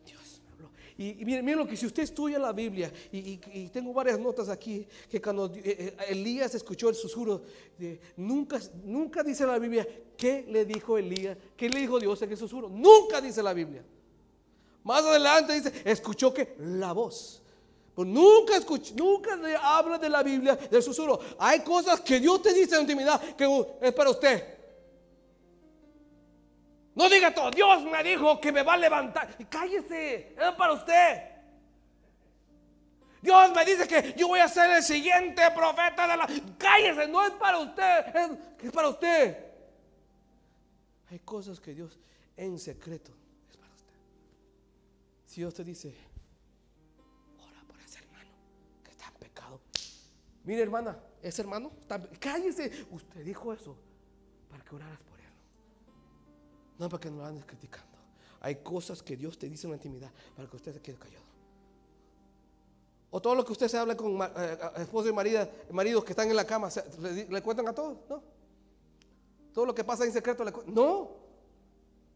Y, 0.99 1.25
miren, 1.25 1.57
lo 1.57 1.67
que 1.67 1.77
si 1.77 1.87
usted 1.87 2.03
estudia 2.03 2.39
la 2.39 2.53
Biblia, 2.53 2.93
y, 3.11 3.39
tengo 3.69 3.93
varias 3.93 4.19
notas 4.19 4.49
aquí, 4.49 4.87
que 5.11 5.21
cuando 5.21 5.47
eh, 5.47 5.63
eh, 5.65 5.97
Elías 6.11 6.55
escuchó 6.55 6.89
el 6.91 6.95
susurro, 6.95 7.43
nunca, 8.17 8.61
nunca 8.85 9.23
dice 9.23 9.47
la 9.47 9.59
Biblia, 9.59 9.87
¿qué 10.17 10.45
le 10.49 10.65
dijo 10.65 10.99
Elías? 10.99 11.37
¿Qué 11.57 11.69
le 11.69 11.81
dijo 11.81 11.99
Dios 11.99 12.21
en 12.23 12.31
el 12.31 12.37
susurro? 12.37 12.69
Nunca 12.69 13.21
dice 13.21 13.43
la 13.43 13.53
Biblia. 13.53 13.83
Más 14.85 15.03
adelante 15.05 15.55
dice, 15.55 15.73
escuchó 15.85 16.33
que 16.35 16.57
la 16.59 16.93
voz. 16.93 17.43
Pero 17.95 18.07
nunca 18.07 18.57
escuch- 18.57 18.95
nunca 18.95 19.39
habla 19.63 19.99
de 19.99 20.09
la 20.09 20.23
Biblia 20.23 20.57
del 20.57 20.83
susurro. 20.83 21.21
Hay 21.39 21.61
cosas 21.61 22.01
que 22.01 22.19
Dios 22.21 22.41
te 22.43 22.53
dice 22.55 22.75
en 22.75 22.83
intimidad 22.83 23.21
que 23.37 23.47
uh, 23.47 23.67
es 23.81 23.93
para 23.93 24.11
usted. 24.11 24.52
No 26.95 27.09
diga 27.09 27.35
todo, 27.35 27.51
Dios 27.51 27.85
me 27.85 28.03
dijo 28.03 28.41
que 28.41 28.53
me 28.53 28.63
va 28.63 28.75
a 28.75 28.77
levantar. 28.77 29.35
Y 29.39 29.45
cállese, 29.45 30.35
es 30.39 30.53
para 30.57 30.73
usted. 30.75 31.33
Dios 33.23 33.53
me 33.55 33.65
dice 33.65 33.87
que 33.87 34.15
yo 34.19 34.29
voy 34.29 34.41
a 34.41 34.49
ser 34.49 34.69
el 34.77 34.83
siguiente 34.83 35.43
profeta 35.55 36.09
de 36.09 36.17
la... 36.17 36.29
Cállese, 36.59 37.07
no 37.07 37.25
es 37.25 37.31
para 37.33 37.59
usted, 37.59 38.17
es, 38.63 38.73
para 38.73 38.89
usted. 38.89 39.39
Hay 41.09 41.21
cosas 41.21 41.61
que 41.61 41.73
Dios 41.73 41.99
en 42.37 42.59
secreto 42.59 43.13
es 43.49 43.57
para 43.57 43.73
usted. 43.73 43.95
Si 45.27 45.41
Dios 45.41 45.55
te 45.55 45.63
dice, 45.63 45.95
ora 47.39 47.63
por 47.67 47.81
ese 47.81 48.01
hermano 48.01 48.31
que 48.83 48.91
está 48.91 49.07
en 49.07 49.15
pecado. 49.15 49.61
Mire 50.45 50.63
hermana, 50.63 50.99
ese 51.23 51.43
hermano, 51.43 51.71
está 51.81 52.03
cállese. 52.19 52.87
Usted 52.91 53.25
dijo 53.25 53.53
eso 53.53 53.77
para 54.51 54.65
que 54.65 54.75
oraras 54.75 54.99
por. 54.99 55.12
No 56.83 56.89
para 56.89 57.01
que 57.01 57.11
no 57.13 57.19
lo 57.19 57.27
andes 57.27 57.45
criticando. 57.45 57.97
Hay 58.41 58.57
cosas 58.57 59.05
que 59.05 59.17
Dios 59.17 59.39
te 59.39 59.49
dice 59.49 59.69
en 59.69 59.71
la 59.71 59.77
intimidad 59.77 60.11
para 60.35 60.49
que 60.49 60.57
usted 60.57 60.75
se 60.75 60.81
quede 60.81 60.97
callado. 60.97 61.25
O 63.13 63.23
todo 63.23 63.37
lo 63.37 63.45
que 63.45 63.53
usted 63.53 63.69
se 63.69 63.79
habla 63.79 63.97
con 63.97 64.21
eh, 64.21 64.29
eh, 64.37 64.59
esposo 64.79 65.09
y 65.09 65.13
marido, 65.13 65.49
maridos 65.71 66.03
que 66.03 66.11
están 66.11 66.29
en 66.29 66.35
la 66.35 66.45
cama, 66.45 66.71
le, 66.99 67.41
cuentan 67.41 67.69
a 67.69 67.73
todos, 67.73 67.99
¿no? 68.09 68.21
Todo 69.55 69.65
lo 69.65 69.73
que 69.73 69.85
pasa 69.85 70.05
en 70.05 70.13
secreto 70.13 70.43
le. 70.43 70.53
No, 70.67 71.13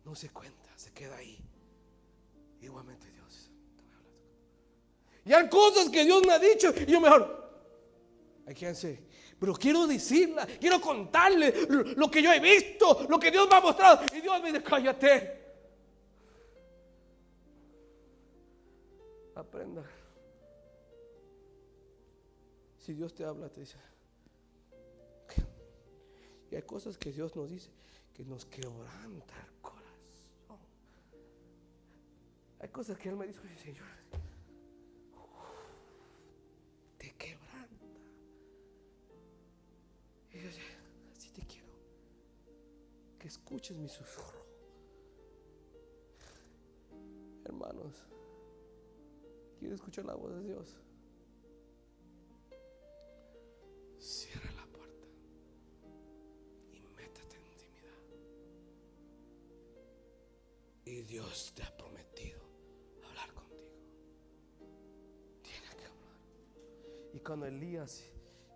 no 0.05 0.17
se 0.17 0.31
cuenta, 0.31 0.69
se 0.75 0.91
queda 0.91 1.15
ahí. 1.15 1.39
Igualmente 2.61 3.09
Dios. 3.13 3.53
Y 5.25 5.33
hay 5.33 5.49
cosas 5.49 5.89
que 5.91 6.05
Dios 6.05 6.27
me 6.27 6.33
ha 6.33 6.41
dicho 6.41 6.75
y 6.77 6.87
yo 6.87 7.01
mejor. 7.01 7.47
I 8.49 8.55
can't 8.55 8.75
say. 8.75 8.99
Pero 9.39 9.55
quiero 9.55 9.87
decirla, 9.87 10.47
quiero 10.47 10.81
contarle 10.81 11.53
lo, 11.97 12.11
que 12.11 12.23
yo 12.23 12.33
he 12.33 12.41
visto, 12.41 13.07
lo 13.09 13.19
que 13.19 13.31
Dios 13.31 13.47
me 13.49 13.57
ha 13.57 13.61
mostrado. 13.61 14.01
Y 14.17 14.21
Dios 14.21 14.43
me 14.43 14.51
dice, 14.51 14.63
cállate. 14.63 15.45
Aprenda. 19.35 19.85
Si 22.79 22.95
Dios 22.95 23.15
te 23.15 23.25
habla, 23.25 23.49
te 23.51 23.61
dice. 23.61 23.77
Y 26.51 26.55
hay 26.55 26.63
cosas 26.63 26.97
que 26.97 27.13
Dios 27.13 27.35
nos 27.37 27.51
dice 27.51 27.71
que 28.15 28.25
nos 28.25 28.47
quebranta 28.47 29.35
el 29.47 29.61
corazón. 29.61 30.59
Hay 32.61 32.69
cosas 32.71 32.97
que 32.97 33.11
Él 33.11 33.17
me 33.17 33.27
dijo, 33.27 33.43
Señor, 33.63 33.87
así 40.45 41.31
te 41.31 41.43
quiero. 41.47 41.73
Que 43.19 43.29
escuches 43.29 43.77
mi 43.77 43.89
susurro. 43.89 44.45
Hermanos, 47.45 47.95
quiero 49.59 49.75
escuchar 49.75 50.05
la 50.05 50.15
voz 50.15 50.35
de 50.35 50.43
Dios. 50.43 50.77
Cierra 53.99 54.53
la 54.53 54.67
puerta 54.67 55.07
y 56.73 56.81
métete 56.81 57.37
en 57.37 57.47
intimidad. 57.47 57.99
Y 60.85 61.03
Dios 61.03 61.53
te 61.55 61.63
ha 61.63 61.77
prometido 61.77 62.41
hablar 63.09 63.33
contigo. 63.33 63.63
Tiene 65.43 65.69
que 65.77 65.85
hablar. 65.85 66.21
Y 67.15 67.21
cuando 67.21 67.47
Elías 67.47 68.05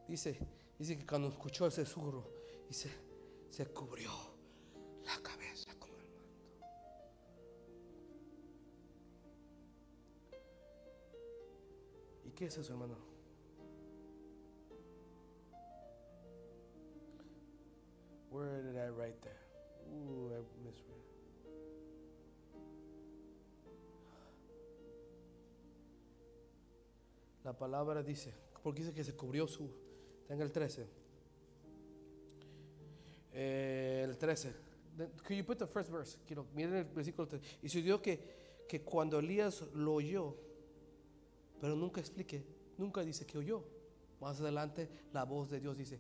dice, 0.07 0.39
dice 0.81 0.97
que 0.97 1.07
cuando 1.07 1.29
escuchó 1.29 1.67
ese 1.67 1.85
susurro, 1.85 2.25
dice, 2.67 2.91
se 3.51 3.67
cubrió 3.67 4.11
la 5.05 5.23
cabeza 5.23 5.75
con 5.79 5.91
el 5.91 5.97
manto. 5.97 6.41
¿Y 12.25 12.31
qué 12.31 12.47
es 12.47 12.57
eso, 12.57 12.73
hermano? 12.73 12.97
Where 18.31 18.63
did 18.63 18.77
I 18.77 18.89
write 18.89 19.21
that? 19.21 19.37
Ooh, 19.93 20.31
I 20.33 20.65
misread. 20.65 20.97
La 27.45 27.53
palabra 27.53 28.03
dice, 28.03 28.33
porque 28.63 28.81
dice 28.81 28.95
que 28.95 29.05
se 29.05 29.15
cubrió 29.15 29.47
su. 29.47 29.90
En 30.31 30.41
el 30.41 30.51
13. 30.51 30.87
Eh, 33.33 34.07
el 34.09 34.17
13. 34.17 34.55
The- 34.97 35.09
Could 35.23 35.37
you 35.37 35.45
put 35.45 35.59
the 35.59 35.67
first 35.67 35.91
verse? 35.91 36.19
Miren 36.55 36.77
el 36.77 36.85
versículo 36.85 37.29
13. 37.29 37.59
Y 37.63 37.69
sucedió 37.69 38.01
que, 38.01 38.65
que 38.69 38.83
cuando 38.83 39.19
Elías 39.19 39.63
lo 39.75 39.95
oyó, 39.95 40.37
pero 41.61 41.77
nunca 41.77 42.01
explique, 42.01 42.45
nunca 42.79 43.03
dice 43.03 43.27
que 43.27 43.39
oyó. 43.39 43.65
Más 44.21 44.41
adelante 44.41 44.89
la 45.13 45.25
voz 45.25 45.51
de 45.51 45.61
Dios 45.61 45.77
dice, 45.79 45.99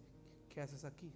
¿qué 0.48 0.60
haces 0.60 0.84
aquí? 0.84 1.12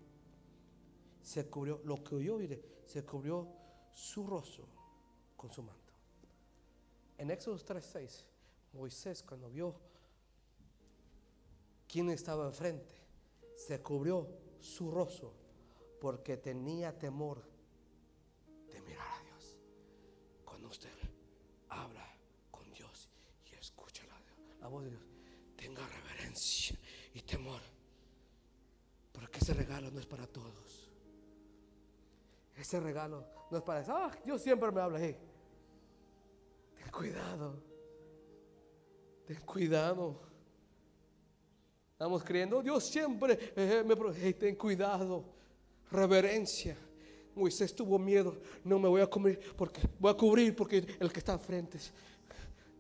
Se 1.22 1.46
cubrió, 1.46 1.80
lo 1.84 2.02
que 2.02 2.14
oyó, 2.16 2.38
mire, 2.38 2.62
se 2.86 3.04
cubrió 3.04 3.48
su 3.92 4.26
rostro 4.26 4.66
con 5.36 5.50
su 5.52 5.62
manto. 5.62 5.92
En 7.18 7.30
Éxodo 7.30 7.56
3:6, 7.58 8.24
Moisés 8.72 9.22
cuando 9.22 9.48
vio 9.50 9.74
quién 11.86 12.10
estaba 12.10 12.46
enfrente, 12.46 12.94
se 13.56 13.82
cubrió 13.82 14.28
su 14.60 14.90
rostro 14.90 15.32
porque 16.00 16.36
tenía 16.36 16.98
temor 16.98 17.42
de 18.70 18.80
mirar 18.82 19.06
a 19.08 19.22
Dios. 19.22 19.58
Cuando 20.44 20.68
usted 20.68 20.92
habla 21.68 22.06
con 22.50 22.70
Dios 22.72 23.08
y 23.50 23.54
escucha 23.54 24.02
la, 24.60 24.68
voz 24.68 24.84
de 24.84 24.90
Dios. 24.90 25.02
Tenga 25.56 25.86
reverencia 25.86 26.78
y 27.14 27.22
temor. 27.22 27.60
Porque 29.12 29.38
ese 29.38 29.54
regalo 29.54 29.90
no 29.90 30.00
es 30.00 30.06
para 30.06 30.26
todos. 30.26 30.90
Ese 32.56 32.80
regalo 32.80 33.26
no 33.50 33.58
es 33.58 33.62
para 33.62 33.80
eso. 33.80 33.92
Ah, 33.94 34.10
Dios 34.24 34.42
siempre 34.42 34.70
me 34.70 34.80
habla. 34.80 34.98
Hey, 35.00 35.16
ten 36.76 36.90
cuidado. 36.90 37.62
Ten 39.26 39.40
cuidado. 39.40 40.33
Estamos 42.04 42.22
creyendo, 42.22 42.62
Dios 42.62 42.84
siempre 42.84 43.38
eh, 43.56 43.82
me 43.82 43.94
hey, 44.22 44.34
ten 44.34 44.54
cuidado. 44.56 45.24
Reverencia. 45.90 46.76
Moisés 47.34 47.74
tuvo 47.74 47.98
miedo. 47.98 48.42
No 48.62 48.78
me 48.78 48.90
voy 48.90 49.00
a 49.00 49.06
cubrir 49.06 49.40
porque 49.56 49.80
voy 49.98 50.10
a 50.10 50.14
cubrir 50.14 50.54
porque 50.54 50.84
el 51.00 51.10
que 51.10 51.18
está 51.20 51.32
al 51.32 51.40
frente 51.40 51.78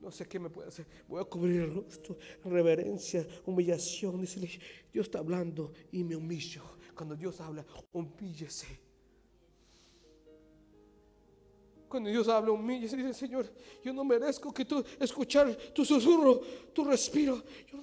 no 0.02 0.10
sé 0.10 0.26
qué 0.26 0.38
me 0.38 0.50
puede 0.50 0.68
hacer. 0.68 0.86
Voy 1.08 1.22
a 1.22 1.24
cubrir 1.24 1.62
el 1.62 1.74
rostro, 1.74 2.18
reverencia, 2.44 3.26
humillación. 3.46 4.20
Dice, 4.20 4.40
Dios 4.92 5.06
está 5.06 5.20
hablando 5.20 5.72
y 5.90 6.04
me 6.04 6.14
humillo. 6.14 6.62
Cuando 6.94 7.16
Dios 7.16 7.40
habla, 7.40 7.64
humíllese. 7.92 8.66
Cuando 11.88 12.10
Dios 12.10 12.28
habla, 12.28 12.52
humíllese. 12.52 12.94
Dice, 12.98 13.14
Señor, 13.14 13.50
yo 13.82 13.94
no 13.94 14.04
merezco 14.04 14.52
que 14.52 14.66
tú 14.66 14.84
escuchar 15.00 15.56
tu 15.72 15.82
susurro, 15.82 16.42
tu 16.74 16.84
respiro. 16.84 17.42
Yo 17.72 17.78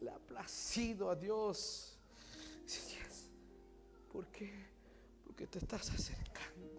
le 0.00 0.10
ha 0.10 0.18
placido 0.18 1.10
a 1.10 1.16
Dios. 1.16 1.96
¿Por 4.12 4.26
qué? 4.28 4.52
Porque 5.24 5.46
te 5.46 5.58
estás 5.58 5.90
acercando 5.90 6.78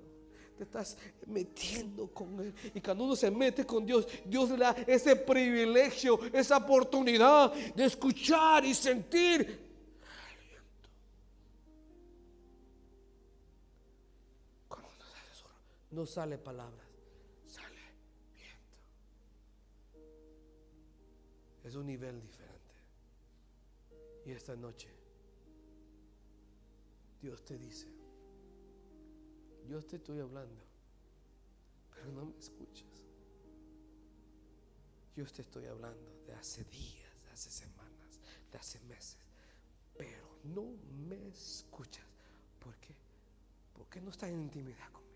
te 0.57 0.65
estás 0.65 0.97
metiendo 1.25 2.07
con 2.07 2.37
Él. 2.41 2.53
Y 2.73 2.81
cuando 2.81 3.05
uno 3.05 3.15
se 3.15 3.31
mete 3.31 3.65
con 3.65 3.85
Dios, 3.85 4.05
Dios 4.25 4.49
le 4.49 4.57
da 4.57 4.75
ese 4.85 5.15
privilegio, 5.15 6.19
esa 6.33 6.57
oportunidad 6.57 7.53
de 7.53 7.85
escuchar 7.85 8.65
y 8.65 8.73
sentir 8.73 9.69
no 15.91 16.05
sale 16.05 16.37
palabras, 16.37 16.87
sale 17.45 17.81
viento. 18.33 18.77
Es 21.63 21.75
un 21.75 21.87
nivel 21.87 22.21
diferente. 22.21 22.48
Y 24.29 24.31
esta 24.31 24.55
noche, 24.55 24.87
Dios 27.19 27.43
te 27.43 27.57
dice, 27.57 27.87
yo 29.67 29.81
te 29.81 29.95
estoy 29.95 30.19
hablando, 30.19 30.63
pero 31.89 32.11
no 32.11 32.25
me 32.27 32.37
escuchas. 32.37 33.07
Yo 35.15 35.25
te 35.25 35.41
estoy 35.41 35.65
hablando 35.65 36.21
de 36.27 36.35
hace 36.35 36.63
días, 36.65 37.23
de 37.23 37.31
hace 37.31 37.49
semanas, 37.49 38.19
de 38.51 38.57
hace 38.59 38.79
meses, 38.81 39.17
pero 39.97 40.37
no 40.43 40.75
me 41.07 41.29
escuchas. 41.29 42.05
¿Por 42.59 42.75
qué? 42.75 42.93
Porque 43.73 43.99
no 43.99 44.11
estás 44.11 44.29
en 44.29 44.41
intimidad 44.41 44.91
conmigo. 44.91 45.08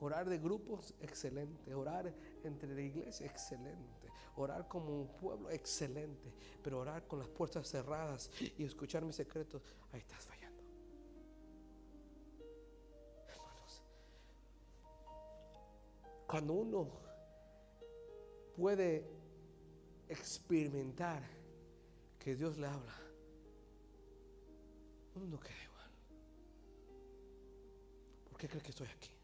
Orar 0.00 0.28
de 0.28 0.38
grupos, 0.38 0.94
excelente. 1.00 1.74
Orar 1.74 2.12
entre 2.44 2.74
la 2.74 2.82
iglesia, 2.82 3.26
excelente. 3.26 4.10
Orar 4.36 4.68
como 4.68 5.00
un 5.00 5.08
pueblo, 5.08 5.50
excelente. 5.50 6.32
Pero 6.62 6.80
orar 6.80 7.06
con 7.06 7.18
las 7.18 7.28
puertas 7.28 7.66
cerradas 7.68 8.30
y 8.58 8.64
escuchar 8.64 9.04
mis 9.04 9.16
secretos, 9.16 9.62
ahí 9.92 10.00
estás 10.00 10.24
fallando. 10.26 10.46
Cuando 16.26 16.54
uno 16.54 16.90
puede 18.56 19.08
experimentar 20.08 21.22
que 22.18 22.34
Dios 22.34 22.58
le 22.58 22.66
habla, 22.66 22.94
uno 25.14 25.26
no 25.26 25.40
queda 25.40 25.62
igual. 25.64 25.90
¿Por 28.28 28.38
qué 28.38 28.48
cree 28.48 28.60
que 28.60 28.70
estoy 28.70 28.88
aquí? 28.88 29.15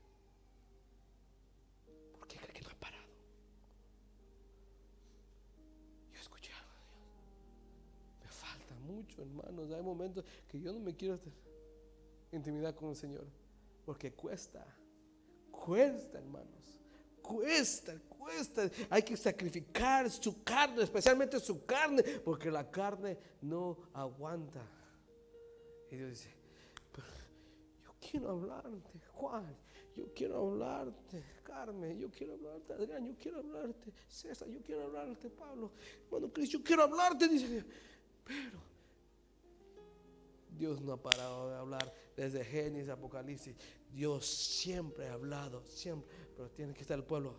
Mucho, 9.03 9.23
hermanos. 9.23 9.71
Hay 9.71 9.83
momentos 9.83 10.25
que 10.49 10.61
yo 10.61 10.73
no 10.73 10.81
me 10.81 10.95
quiero 10.95 11.19
intimidad 12.31 12.75
con 12.75 12.91
el 12.91 12.97
Señor. 12.97 13.27
Porque 13.85 14.13
cuesta. 14.13 14.65
Cuesta, 15.51 16.19
hermanos. 16.19 16.81
Cuesta, 17.21 17.95
cuesta. 18.09 18.71
Hay 18.91 19.03
que 19.03 19.17
sacrificar 19.17 20.11
su 20.11 20.43
carne, 20.43 20.83
especialmente 20.83 21.39
su 21.41 21.65
carne, 21.65 22.03
porque 22.25 22.51
la 22.51 22.69
carne 22.69 23.17
no 23.41 23.79
aguanta. 23.93 24.61
Y 25.91 25.97
Dios 25.97 26.11
dice, 26.11 26.31
yo 27.85 27.95
quiero 28.01 28.31
hablarte, 28.31 29.01
Juan, 29.13 29.55
yo 29.95 30.13
quiero 30.15 30.39
hablarte, 30.39 31.23
Carmen, 31.45 31.99
yo 31.99 32.11
quiero 32.11 32.33
hablarte, 32.33 32.73
Adrián, 32.73 33.07
yo 33.07 33.15
quiero 33.21 33.39
hablarte, 33.41 33.93
César, 34.09 34.49
yo 34.49 34.63
quiero 34.63 34.85
hablarte, 34.85 35.29
Pablo, 35.29 35.71
bueno, 36.11 36.33
Cristo, 36.33 36.59
yo 36.59 36.65
quiero 36.65 36.85
hablarte, 36.85 37.29
dice. 37.29 37.63
Pero 38.25 38.72
Dios 40.57 40.81
no 40.81 40.93
ha 40.93 41.03
parado 41.03 41.51
de 41.51 41.57
hablar 41.57 41.93
desde 42.17 42.45
Génesis, 42.45 42.89
Apocalipsis. 42.91 43.57
Dios 43.91 44.27
siempre 44.27 45.09
ha 45.09 45.15
hablado, 45.15 45.65
siempre 45.67 46.09
pero 46.37 46.51
tiene 46.51 46.75
que 46.75 46.83
estar 46.83 46.99
el 46.99 47.05
pueblo 47.05 47.35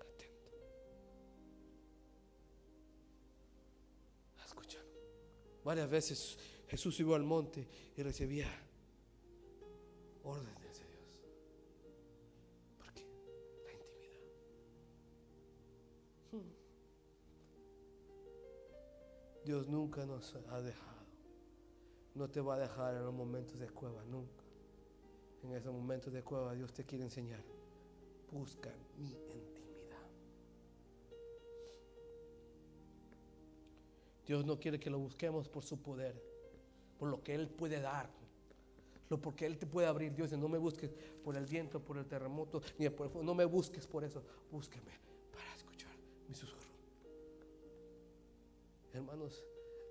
atento. 0.00 0.50
Escuchar. 4.44 4.84
Varias 5.64 5.90
veces 5.90 6.38
Jesús 6.68 6.94
subió 6.96 7.14
al 7.14 7.24
monte 7.24 7.66
y 7.96 8.02
recibía 8.02 8.48
órdenes 10.22 10.78
de 10.78 10.86
Dios. 10.86 11.20
¿Por 12.78 12.92
qué? 12.92 13.04
La 13.64 13.72
intimidad. 13.72 14.20
Hmm. 16.32 16.52
Dios 19.44 19.68
nunca 19.68 20.06
nos 20.06 20.34
ha 20.50 20.60
dejado. 20.60 20.99
No 22.14 22.28
te 22.28 22.40
va 22.40 22.54
a 22.54 22.58
dejar 22.58 22.96
en 22.96 23.04
los 23.04 23.14
momentos 23.14 23.58
de 23.58 23.68
cueva, 23.68 24.02
nunca 24.04 24.40
en 25.42 25.52
esos 25.52 25.72
momentos 25.72 26.12
de 26.12 26.22
cueva, 26.22 26.54
Dios 26.54 26.72
te 26.72 26.84
quiere 26.84 27.04
enseñar. 27.04 27.42
Busca 28.30 28.70
mi 28.98 29.06
intimidad. 29.06 30.06
Dios 34.26 34.44
no 34.44 34.58
quiere 34.58 34.78
que 34.78 34.90
lo 34.90 34.98
busquemos 34.98 35.48
por 35.48 35.64
su 35.64 35.80
poder, 35.80 36.22
por 36.98 37.08
lo 37.08 37.22
que 37.22 37.34
Él 37.34 37.48
puede 37.48 37.80
dar, 37.80 38.08
lo 39.08 39.20
porque 39.20 39.46
Él 39.46 39.58
te 39.58 39.66
puede 39.66 39.88
abrir. 39.88 40.14
Dios 40.14 40.30
no 40.32 40.48
me 40.48 40.58
busques 40.58 40.90
por 41.24 41.36
el 41.36 41.46
viento, 41.46 41.80
por 41.80 41.96
el 41.96 42.06
terremoto, 42.06 42.62
ni 42.78 42.88
por 42.90 43.06
el 43.06 43.12
fuego. 43.12 43.26
No 43.26 43.34
me 43.34 43.44
busques 43.44 43.86
por 43.86 44.04
eso. 44.04 44.22
Búsqueme 44.52 44.92
para 45.32 45.52
escuchar 45.54 45.92
mi 46.28 46.34
susurro. 46.34 46.60
Hermanos, 48.92 49.42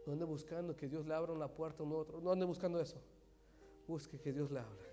no 0.05 0.13
ande 0.13 0.25
buscando 0.25 0.75
que 0.75 0.88
Dios 0.88 1.05
le 1.05 1.13
abra 1.13 1.33
una 1.33 1.47
puerta 1.47 1.83
a 1.83 1.85
un 1.85 1.93
otro. 1.93 2.19
No 2.21 2.31
ande 2.31 2.45
buscando 2.45 2.79
eso. 2.79 2.97
Busque 3.88 4.19
que 4.19 4.31
Dios 4.31 4.51
le 4.51 4.59
abra. 4.59 4.89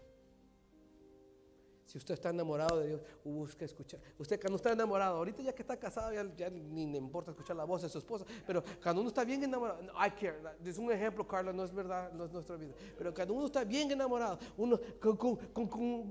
Si 1.87 1.99
usted 1.99 2.15
está 2.15 2.31
enamorado 2.31 2.81
de 2.81 2.89
Dios, 2.89 3.01
busca 3.23 3.65
escuchar. 3.65 4.01
Usted 4.19 4.41
cuando 4.41 4.57
está 4.57 4.73
enamorado, 4.73 5.19
ahorita 5.19 5.41
ya 5.41 5.55
que 5.55 5.63
está 5.63 5.79
casado, 5.79 6.13
ya, 6.13 6.51
ni 6.51 6.85
le 6.85 6.99
importa 6.99 7.31
escuchar 7.31 7.55
la 7.55 7.63
voz 7.65 7.83
de 7.83 7.89
su 7.89 7.99
esposa, 7.99 8.25
pero 8.45 8.63
cuando 8.83 9.03
uno 9.03 9.09
está 9.09 9.23
bien 9.23 9.45
enamorado, 9.45 9.83
I 9.83 10.11
care. 10.11 10.37
Es 10.65 10.79
un 10.79 10.91
ejemplo, 10.91 11.27
Carla, 11.27 11.53
no 11.53 11.63
es 11.63 11.73
verdad, 11.73 12.13
no 12.13 12.25
es 12.25 12.33
nuestra 12.33 12.57
vida. 12.57 12.75
Pero 12.99 13.15
cuando 13.15 13.35
uno 13.35 13.47
está 13.47 13.63
bien 13.63 13.89
enamorado, 13.93 14.37
uno 14.57 14.81
con, 15.01 15.39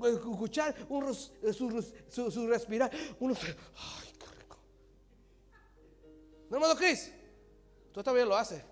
escuchar 0.05 0.73
su, 1.51 2.31
su, 2.31 2.47
respirar, 2.47 2.89
uno 3.19 3.35
se, 3.35 3.47
ay, 3.47 4.13
qué 4.17 4.25
rico. 4.39 4.57
¿No, 6.49 6.55
hermano 6.55 6.75
Cris? 6.77 7.13
Tú 7.91 8.01
también 8.01 8.29
lo 8.29 8.35
haces. 8.37 8.63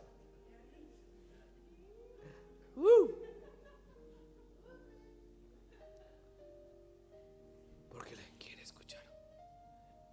Uh. 2.76 3.24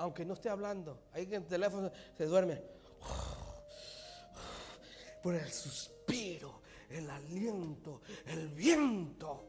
aunque 0.00 0.24
no 0.24 0.32
esté 0.32 0.48
hablando, 0.48 1.02
ahí 1.12 1.24
en 1.24 1.34
el 1.34 1.46
teléfono 1.46 1.92
se 2.16 2.24
duerme. 2.24 2.62
Por 5.22 5.34
el 5.34 5.52
suspiro, 5.52 6.62
el 6.88 7.08
aliento, 7.10 8.00
el 8.24 8.48
viento. 8.48 9.44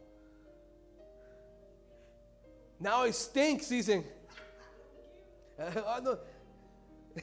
Now 2.80 3.06
it 3.06 3.14
stinks, 3.14 3.70
dicen. 3.70 4.06
Ah, 5.58 6.02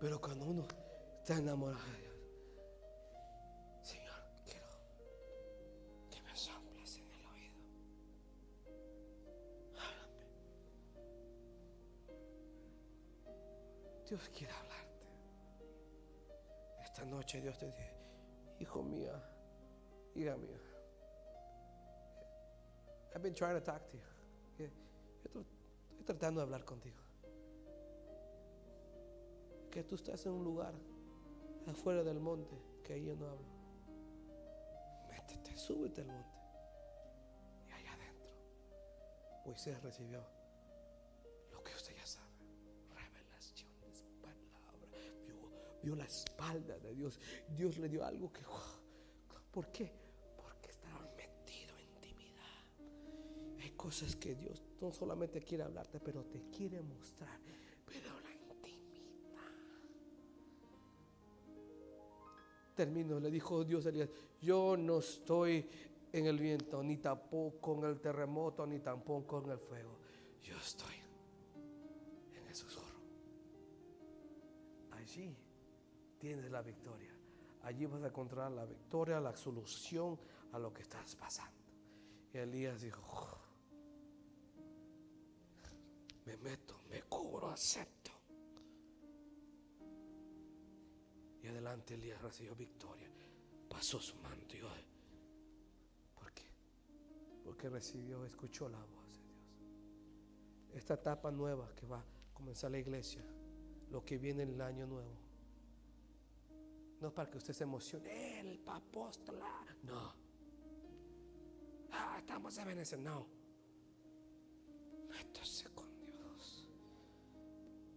Pero 0.00 0.20
cuando 0.22 0.46
uno 0.46 0.66
está 1.20 1.36
enamorado 1.36 2.01
Dios 14.12 14.28
quiere 14.28 14.52
hablarte. 14.52 15.06
Esta 16.82 17.02
noche 17.06 17.40
Dios 17.40 17.56
te 17.56 17.64
dice, 17.64 17.94
hijo 18.58 18.82
mía, 18.82 19.14
hija 20.14 20.36
mía. 20.36 20.60
I've 23.14 23.22
been 23.22 23.32
trying 23.32 23.54
to 23.54 23.62
talk 23.62 23.88
to 23.88 23.96
you. 23.96 24.70
Estoy 25.24 25.46
tratando 26.04 26.40
de 26.40 26.44
hablar 26.44 26.62
contigo. 26.66 27.00
Que 29.70 29.82
tú 29.82 29.94
estás 29.94 30.26
en 30.26 30.32
un 30.32 30.44
lugar 30.44 30.74
afuera 31.66 32.04
del 32.04 32.20
monte 32.20 32.54
que 32.84 32.92
ahí 32.92 33.06
yo 33.06 33.16
no 33.16 33.30
hablo. 33.30 33.48
Métete, 35.08 35.56
súbete 35.56 36.02
al 36.02 36.08
monte. 36.08 36.38
Y 37.66 37.72
allá 37.72 37.94
adentro, 37.94 38.28
Moisés 39.46 39.82
recibió 39.82 40.22
Vio, 45.82 45.96
la 45.96 46.04
espalda 46.04 46.78
de 46.78 46.94
Dios. 46.94 47.18
Dios 47.56 47.78
le 47.78 47.88
dio 47.88 48.04
algo 48.04 48.32
que... 48.32 48.42
¿Por 49.50 49.66
qué? 49.72 49.92
Porque 50.36 50.70
estaba 50.70 51.00
metido 51.16 51.76
en 51.78 51.88
intimidad. 51.94 52.64
Hay 53.60 53.70
cosas 53.70 54.16
que 54.16 54.34
Dios 54.34 54.62
no 54.80 54.92
solamente 54.92 55.42
quiere 55.42 55.64
hablarte, 55.64 56.00
pero 56.00 56.24
te 56.24 56.42
quiere 56.50 56.80
mostrar. 56.82 57.38
Pero 57.84 58.20
la 58.20 58.32
intimidad. 58.32 59.42
Termino, 62.74 63.20
le 63.20 63.30
dijo 63.30 63.64
Dios 63.64 63.84
a 63.86 63.90
Elías, 63.90 64.08
yo 64.40 64.76
no 64.76 65.00
estoy 65.00 65.66
en 66.12 66.26
el 66.26 66.38
viento, 66.38 66.82
ni 66.82 66.98
tampoco 66.98 67.78
en 67.78 67.84
el 67.90 68.00
terremoto, 68.00 68.66
ni 68.66 68.78
tampoco 68.78 69.42
en 69.42 69.50
el 69.50 69.58
fuego. 69.58 69.98
Yo 70.42 70.56
estoy 70.56 70.94
en 72.34 72.46
el 72.46 72.54
susurro. 72.54 73.00
Allí 74.92 75.36
tienes 76.22 76.48
la 76.52 76.62
victoria. 76.62 77.12
Allí 77.64 77.84
vas 77.84 78.00
a 78.04 78.06
encontrar 78.06 78.52
la 78.52 78.64
victoria, 78.64 79.18
la 79.18 79.34
solución 79.34 80.16
a 80.52 80.58
lo 80.60 80.72
que 80.72 80.82
estás 80.82 81.16
pasando. 81.16 81.60
Y 82.32 82.38
Elías 82.38 82.80
dijo, 82.80 83.02
oh, 83.10 83.38
me 86.24 86.36
meto, 86.36 86.82
me 86.88 87.02
cubro, 87.02 87.50
acepto. 87.50 88.12
Y 91.42 91.48
adelante 91.48 91.94
Elías 91.94 92.22
recibió 92.22 92.54
victoria. 92.54 93.10
Pasó 93.68 93.98
su 93.98 94.14
manto. 94.18 94.54
¿Por 96.14 96.32
qué? 96.32 96.46
Porque 97.42 97.68
recibió, 97.68 98.24
escuchó 98.24 98.68
la 98.68 98.78
voz 98.78 99.18
de 99.18 99.24
Dios. 99.24 99.64
Esta 100.72 100.94
etapa 100.94 101.32
nueva 101.32 101.74
que 101.74 101.84
va 101.84 101.98
a 101.98 102.04
comenzar 102.32 102.70
la 102.70 102.78
iglesia, 102.78 103.24
lo 103.90 104.04
que 104.04 104.18
viene 104.18 104.44
en 104.44 104.50
el 104.50 104.60
año 104.60 104.86
nuevo. 104.86 105.21
No 107.02 107.12
para 107.12 107.28
que 107.28 107.38
usted 107.38 107.52
se 107.52 107.64
emocione, 107.64 108.38
el 108.38 108.62
apóstol, 108.68 109.36
no. 109.82 110.14
Ah, 111.90 112.14
estamos 112.16 112.56
en 112.58 112.66
Venezuela, 112.68 113.10
no. 113.10 113.26
Métase 115.10 115.68
con 115.74 116.00
Dios. 116.04 116.68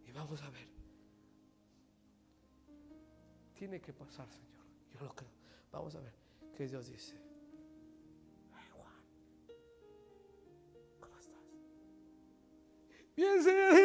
Y 0.07 0.11
vamos 0.11 0.41
a 0.41 0.49
ver. 0.49 0.67
Tiene 3.53 3.79
que 3.79 3.93
pasar, 3.93 4.27
Señor. 4.27 4.65
Yo 4.91 5.01
lo 5.01 5.13
creo. 5.13 5.29
Vamos 5.71 5.93
a 5.93 5.99
ver 5.99 6.15
qué 6.57 6.67
Dios 6.67 6.87
dice. 6.87 7.15
Ay, 8.53 8.67
Juan, 8.71 9.03
¿cómo 10.99 11.15
estás? 11.15 11.43
Bien, 13.15 13.43
Señor. 13.43 13.84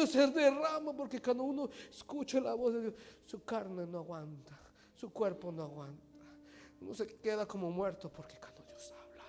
Uno 0.00 0.06
se 0.06 0.26
derrama 0.28 0.94
porque 0.94 1.20
cuando 1.20 1.44
uno 1.44 1.68
escucha 1.90 2.40
la 2.40 2.54
voz 2.54 2.72
de 2.72 2.80
Dios, 2.80 2.94
su 3.26 3.44
carne 3.44 3.86
no 3.86 3.98
aguanta, 3.98 4.58
su 4.94 5.12
cuerpo 5.12 5.52
no 5.52 5.64
aguanta. 5.64 6.06
Uno 6.80 6.94
se 6.94 7.06
queda 7.18 7.46
como 7.46 7.70
muerto 7.70 8.10
porque 8.10 8.38
cuando 8.38 8.62
Dios 8.62 8.92
habla, 8.92 9.24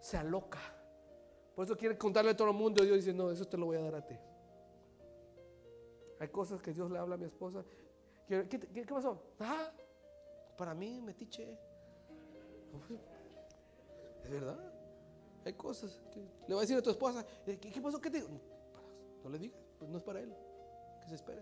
se 0.00 0.16
aloca. 0.16 0.58
Por 1.54 1.64
eso 1.64 1.76
quiere 1.76 1.96
contarle 1.96 2.32
a 2.32 2.36
todo 2.36 2.48
el 2.48 2.56
mundo. 2.56 2.82
Y 2.82 2.86
Dios 2.86 2.98
dice: 2.98 3.14
No, 3.14 3.30
eso 3.30 3.44
te 3.44 3.56
lo 3.56 3.66
voy 3.66 3.76
a 3.76 3.82
dar 3.82 3.94
a 3.94 4.04
ti. 4.04 4.16
Hay 6.18 6.28
cosas 6.28 6.60
que 6.60 6.72
Dios 6.72 6.90
le 6.90 6.98
habla 6.98 7.14
a 7.14 7.18
mi 7.18 7.26
esposa. 7.26 7.64
¿Qué, 8.26 8.84
pasó? 8.88 9.22
Para 10.56 10.74
mí, 10.74 11.00
metiche. 11.00 11.56
Es 14.24 14.30
verdad. 14.30 14.77
Hay 15.48 15.54
cosas 15.54 15.98
que 16.12 16.20
le 16.46 16.54
va 16.54 16.60
a 16.60 16.64
decir 16.64 16.76
a 16.76 16.82
tu 16.82 16.90
esposa. 16.90 17.24
¿Qué, 17.46 17.80
pasó? 17.80 17.98
¿Qué 17.98 18.10
te 18.10 18.18
digo? 18.18 18.28
No 19.24 19.30
le 19.30 19.38
digas, 19.38 19.58
pues 19.78 19.90
no 19.90 19.96
es 19.96 20.04
para 20.04 20.20
él. 20.20 20.30
Que 21.00 21.08
se 21.08 21.14
espere. 21.14 21.40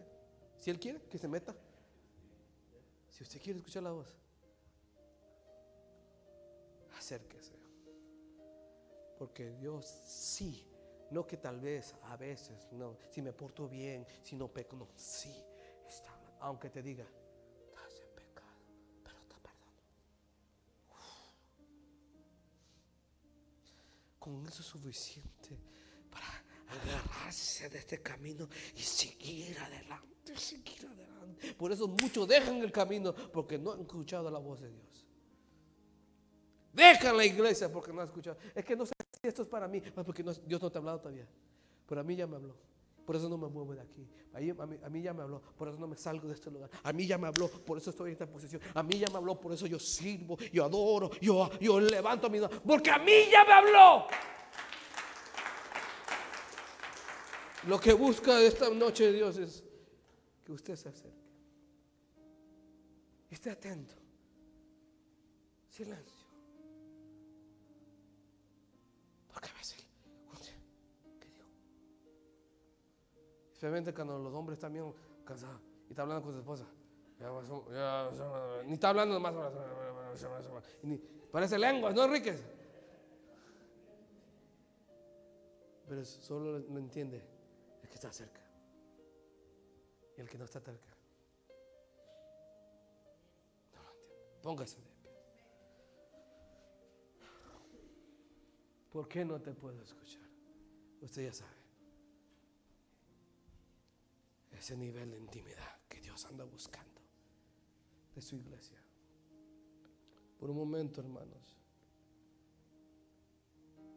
Si 0.57 0.71
él 0.71 0.79
quiere, 0.79 1.03
que 1.11 1.19
se 1.19 1.27
meta. 1.27 1.53
Si 3.11 3.25
usted 3.25 3.43
quiere 3.43 3.59
escuchar 3.59 3.83
la 3.83 3.91
voz, 3.91 4.07
acérquese. 6.97 7.57
Porque 9.19 9.51
Dios 9.55 9.85
sí 9.87 10.65
no 11.11 11.27
que 11.27 11.37
tal 11.37 11.59
vez, 11.59 11.97
a 12.05 12.17
veces, 12.17 12.69
no, 12.71 12.97
si 13.11 13.23
me 13.23 13.33
porto 13.33 13.69
bien, 13.69 14.07
si 14.23 14.37
no 14.37 14.47
peco, 14.47 14.77
no, 14.77 14.87
sí, 14.95 15.35
está, 15.89 16.17
aunque 16.39 16.71
te 16.71 16.81
diga, 16.81 17.07
Con 24.27 24.45
eso 24.45 24.61
es 24.61 24.67
suficiente 24.67 25.57
para 26.11 26.27
agarrarse 26.81 27.69
de 27.69 27.79
este 27.79 28.03
camino 28.03 28.49
y 28.75 28.81
seguir 28.81 29.57
adelante, 29.57 30.37
seguir 30.37 30.85
adelante. 30.85 31.55
Por 31.55 31.71
eso 31.71 31.87
muchos 31.87 32.27
dejan 32.27 32.57
el 32.57 32.73
camino 32.73 33.15
porque 33.15 33.57
no 33.57 33.71
han 33.71 33.83
escuchado 33.83 34.29
la 34.29 34.41
voz 34.41 34.63
de 34.63 34.73
Dios. 34.73 35.07
Dejan 36.73 37.17
la 37.17 37.25
iglesia 37.25 37.71
porque 37.71 37.93
no 37.93 38.01
han 38.01 38.09
escuchado. 38.09 38.37
Es 38.53 38.65
que 38.65 38.75
no 38.75 38.85
sé 38.85 38.95
si 39.23 39.29
esto 39.29 39.43
es 39.43 39.49
para 39.49 39.69
mí, 39.69 39.81
porque 39.81 40.25
Dios 40.25 40.61
no 40.61 40.73
te 40.73 40.79
ha 40.79 40.81
hablado 40.81 40.99
todavía. 40.99 41.29
Pero 41.87 42.01
a 42.01 42.03
mí 42.03 42.17
ya 42.17 42.27
me 42.27 42.35
habló. 42.35 42.57
Por 43.07 43.15
eso 43.15 43.29
no 43.29 43.39
me 43.39 43.47
muevo 43.47 43.73
de 43.73 43.81
aquí. 43.81 44.07
A 44.35 44.91
mí, 44.91 45.01
ya 45.01 45.15
me 45.15 45.23
habló. 45.23 45.41
Por 45.57 45.69
eso 45.69 45.79
no 45.79 45.87
me 45.87 45.97
salgo 45.97 46.27
de 46.27 46.35
este 46.35 46.51
lugar. 46.51 46.69
A 46.83 46.93
mí 46.93 47.07
ya 47.07 47.17
me 47.17 47.29
habló. 47.29 47.49
Por 47.49 47.79
eso 47.79 47.91
estoy 47.91 48.09
en 48.09 48.13
esta 48.15 48.27
posición. 48.27 48.61
A 48.75 48.83
mí 48.83 48.99
ya 48.99 49.07
me 49.13 49.19
habló. 49.19 49.41
Por 49.41 49.53
eso 49.53 49.67
yo 49.67 49.79
sirvo. 49.79 50.37
Yo 50.53 50.65
adoro. 50.65 51.11
Yo, 51.21 51.49
yo 51.61 51.79
levanto 51.79 52.29
mi 52.29 52.41
mano. 52.41 52.61
Porque 52.67 52.91
a 52.91 52.99
mí 52.99 53.13
ya 53.31 53.45
me 53.45 53.53
habló. 53.53 54.07
Lo 57.69 57.81
que 57.81 57.93
busca 57.93 58.41
esta 58.41 58.69
noche 58.71 59.13
Dios 59.13 59.39
es 59.39 59.65
que 60.45 60.53
usted 60.53 60.77
se 60.77 60.89
acerque. 60.89 61.17
Esté 63.31 63.51
atento. 63.51 63.95
Silencio. 65.69 66.26
Especialmente 73.57 73.95
cuando 73.95 74.19
los 74.19 74.35
hombres 74.35 74.59
bien 74.71 74.93
cansados 75.25 75.63
y 75.89 75.93
está 75.93 76.03
hablando 76.03 76.23
con 76.23 76.35
su 76.35 76.41
esposa. 76.41 76.67
ni 78.67 78.75
está 78.75 78.91
hablando 78.91 79.19
más. 79.19 79.35
Parece 81.33 81.59
lenguas, 81.59 81.95
¿no, 81.95 82.05
Enriquez? 82.05 82.45
Pero 85.89 86.05
solo 86.05 86.59
lo 86.59 86.79
entiende 86.79 87.25
el 87.83 87.89
que 87.89 87.95
está 87.95 88.13
cerca. 88.13 88.43
Y 90.19 90.21
el 90.21 90.29
que 90.29 90.37
no 90.37 90.45
está 90.45 90.61
cerca. 90.61 90.95
No 93.73 93.83
lo 93.83 93.89
entiende. 93.89 94.43
Póngase 94.43 94.77
de 94.83 94.91
pie. 95.03 95.13
¿Por 98.93 99.09
qué 99.09 99.25
no 99.25 99.41
te 99.41 99.55
puedo 99.55 99.81
escuchar? 99.81 100.29
Usted 101.01 101.25
ya 101.25 101.33
sabe. 101.33 101.56
Ese 104.57 104.77
nivel 104.77 105.11
de 105.11 105.19
intimidad 105.19 105.81
que 105.89 106.01
Dios 106.01 106.25
anda 106.25 106.45
buscando 106.45 107.01
de 108.15 108.23
su 108.23 108.37
iglesia. 108.37 108.83
Por 110.39 110.51
un 110.51 110.57
momento, 110.57 111.01
hermanos, 111.01 111.57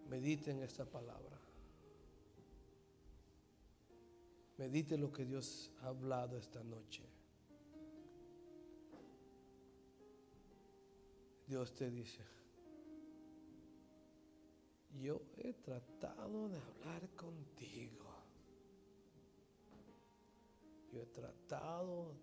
mediten 0.10 0.62
esta 0.62 0.86
palabra. 0.86 1.39
Medite 4.57 4.97
lo 4.97 5.12
que 5.12 5.26
Dios 5.26 5.72
ha 5.82 5.88
hablado 5.88 6.38
esta 6.38 6.62
noche. 6.64 7.03
Dios 11.47 11.74
te 11.74 11.89
dice, 11.89 12.22
yo 15.01 15.22
he 15.38 15.53
tratado 15.53 16.49
de 16.49 16.57
hablar 16.57 17.10
contigo. 17.16 17.99
He 21.02 21.06
tratado 21.06 22.16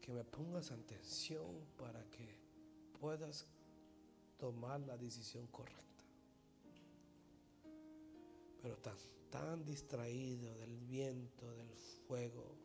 que 0.00 0.12
me 0.12 0.24
pongas 0.24 0.70
atención 0.70 1.66
para 1.76 2.04
que 2.10 2.38
puedas 3.00 3.46
tomar 4.38 4.80
la 4.80 4.96
decisión 4.96 5.46
correcta. 5.48 6.04
Pero 8.62 8.76
tan 8.78 8.96
tan 9.34 9.64
distraído 9.64 10.56
del 10.58 10.78
viento, 10.78 11.52
del 11.56 11.74
fuego, 12.06 12.56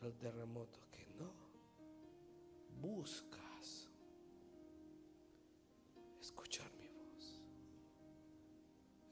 del 0.00 0.16
terremoto, 0.16 0.78
que 0.92 1.04
no 1.18 1.32
buscas 2.80 3.88
escuchar 6.20 6.72
mi 6.74 6.86
voz. 6.86 7.42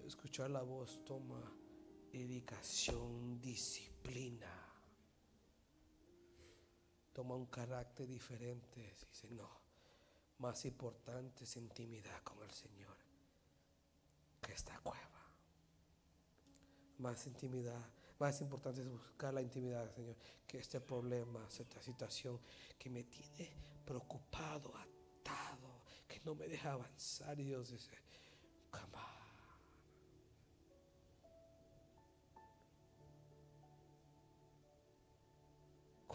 Escuchar 0.06 0.50
la 0.50 0.62
voz 0.62 1.04
toma 1.04 1.52
dedicación, 2.12 3.40
disciplina. 3.40 4.50
Toma 7.12 7.34
un 7.34 7.46
carácter 7.46 8.06
diferente. 8.06 8.94
Dice, 9.10 9.28
no, 9.30 9.48
más 10.38 10.64
importante 10.64 11.44
es 11.44 11.56
intimidad 11.56 12.22
con 12.22 12.42
el 12.42 12.50
Señor 12.50 12.96
que 14.40 14.52
esta 14.52 14.78
cueva. 14.80 15.08
Más 16.98 17.26
intimidad, 17.26 17.90
más 18.18 18.40
importante 18.40 18.82
es 18.82 18.88
buscar 18.88 19.32
la 19.34 19.42
intimidad, 19.42 19.92
Señor, 19.94 20.16
que 20.46 20.58
este 20.58 20.80
problema, 20.80 21.46
esta 21.48 21.82
situación 21.82 22.40
que 22.78 22.90
me 22.90 23.04
tiene 23.04 23.50
preocupado, 23.84 24.72
atado, 24.76 25.82
que 26.06 26.20
no 26.20 26.34
me 26.34 26.46
deja 26.46 26.72
avanzar. 26.72 27.38
Y 27.40 27.44
Dios 27.44 27.70
dice, 27.70 27.90
come 28.70 29.11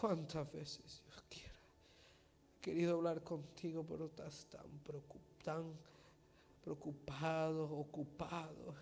¿Cuántas 0.00 0.52
veces 0.52 1.02
Dios 1.04 1.24
quiera? 1.28 1.58
He 2.56 2.60
querido 2.60 2.94
hablar 2.94 3.20
contigo, 3.24 3.84
pero 3.84 4.06
estás 4.06 4.46
tan, 4.46 4.64
preocupado, 6.62 7.64
ocupado 7.64 8.76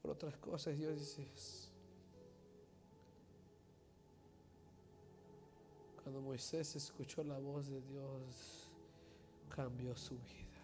por 0.00 0.12
otras 0.12 0.36
cosas. 0.36 0.78
Dios 0.78 1.00
dice, 1.00 1.26
cuando 6.00 6.20
Moisés 6.20 6.76
escuchó 6.76 7.24
la 7.24 7.40
voz 7.40 7.66
de 7.66 7.80
Dios, 7.80 8.70
cambió 9.48 9.96
su 9.96 10.14
vida. 10.14 10.62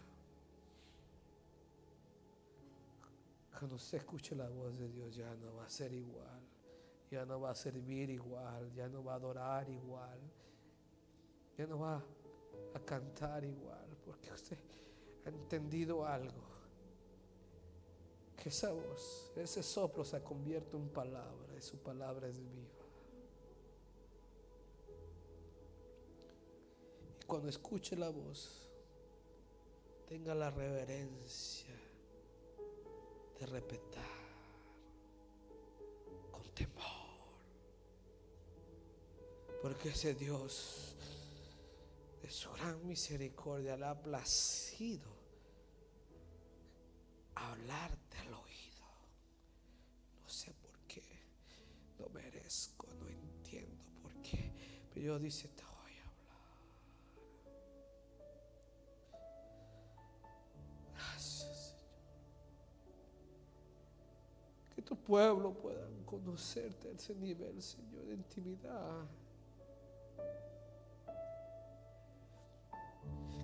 Cuando 3.58 3.74
usted 3.74 3.98
escuche 3.98 4.36
la 4.36 4.48
voz 4.48 4.78
de 4.78 4.88
Dios 4.90 5.16
ya 5.16 5.34
no 5.34 5.56
va 5.56 5.64
a 5.64 5.70
ser 5.70 5.92
igual 5.92 6.47
ya 7.10 7.24
no 7.24 7.40
va 7.40 7.50
a 7.50 7.54
servir 7.54 8.10
igual, 8.10 8.72
ya 8.74 8.88
no 8.88 9.02
va 9.02 9.14
a 9.14 9.16
adorar 9.16 9.68
igual, 9.68 10.18
ya 11.56 11.66
no 11.66 11.78
va 11.78 12.02
a 12.74 12.80
cantar 12.80 13.44
igual, 13.44 13.96
porque 14.04 14.30
usted 14.30 14.58
ha 15.24 15.28
entendido 15.28 16.06
algo, 16.06 16.46
que 18.36 18.50
esa 18.50 18.72
voz, 18.72 19.32
ese 19.36 19.62
soplo 19.62 20.04
se 20.04 20.22
convierte 20.22 20.76
en 20.76 20.88
palabra 20.88 21.56
y 21.56 21.62
su 21.62 21.78
palabra 21.78 22.28
es 22.28 22.38
viva. 22.38 22.68
Y 27.20 27.24
cuando 27.24 27.48
escuche 27.48 27.96
la 27.96 28.10
voz, 28.10 28.70
tenga 30.06 30.34
la 30.34 30.50
reverencia 30.50 31.74
de 33.38 33.46
respetar 33.46 34.17
Porque 39.62 39.88
ese 39.88 40.14
Dios 40.14 40.94
de 42.22 42.30
su 42.30 42.50
gran 42.52 42.86
misericordia 42.86 43.76
le 43.76 43.86
ha 43.86 44.00
placido 44.00 45.18
hablarte 47.34 48.18
al 48.18 48.34
oído. 48.34 48.86
No 50.22 50.28
sé 50.28 50.52
por 50.54 50.78
qué, 50.86 51.02
no 51.98 52.08
merezco, 52.10 52.86
no 53.00 53.08
entiendo 53.08 53.84
por 54.02 54.12
qué, 54.22 54.52
pero 54.90 55.02
Dios 55.02 55.22
dice, 55.22 55.48
te 55.48 55.64
voy 55.64 55.92
a 55.96 56.02
hablar. 56.08 56.48
Gracias, 60.94 61.56
Señor. 61.56 61.82
Que 64.74 64.82
tu 64.82 64.96
pueblo 64.96 65.52
pueda 65.52 65.88
conocerte 66.04 66.88
a 66.88 66.92
ese 66.92 67.14
nivel, 67.14 67.60
Señor, 67.62 68.04
de 68.06 68.14
intimidad. 68.14 69.06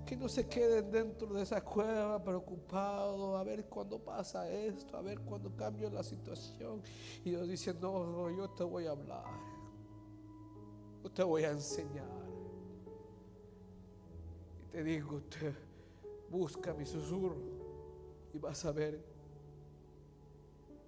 Que 0.05 0.17
no 0.17 0.29
se 0.29 0.47
queden 0.47 0.91
dentro 0.91 1.33
de 1.33 1.43
esa 1.43 1.63
cueva 1.63 2.23
preocupados 2.23 3.41
a 3.41 3.43
ver 3.43 3.65
cuándo 3.67 3.99
pasa 3.99 4.51
esto, 4.51 4.97
a 4.97 5.03
ver 5.03 5.21
cuándo 5.21 5.55
cambia 5.57 5.89
la 5.89 6.03
situación. 6.03 6.83
Y 7.25 7.31
Dios 7.31 7.49
dice, 7.49 7.73
no, 7.75 8.31
yo 8.31 8.51
te 8.51 8.65
voy 8.65 8.87
a 8.87 8.91
hablar, 8.91 9.25
yo 11.03 11.11
te 11.11 11.23
voy 11.23 11.45
a 11.45 11.51
enseñar. 11.51 12.05
Y 14.61 14.67
te 14.73 14.85
digo, 14.85 15.23
te 15.23 15.55
busca 16.31 16.75
mi 16.75 16.85
susurro 16.85 17.37
y 18.35 18.39
vas 18.39 18.65
a 18.65 18.73
ver 18.73 19.14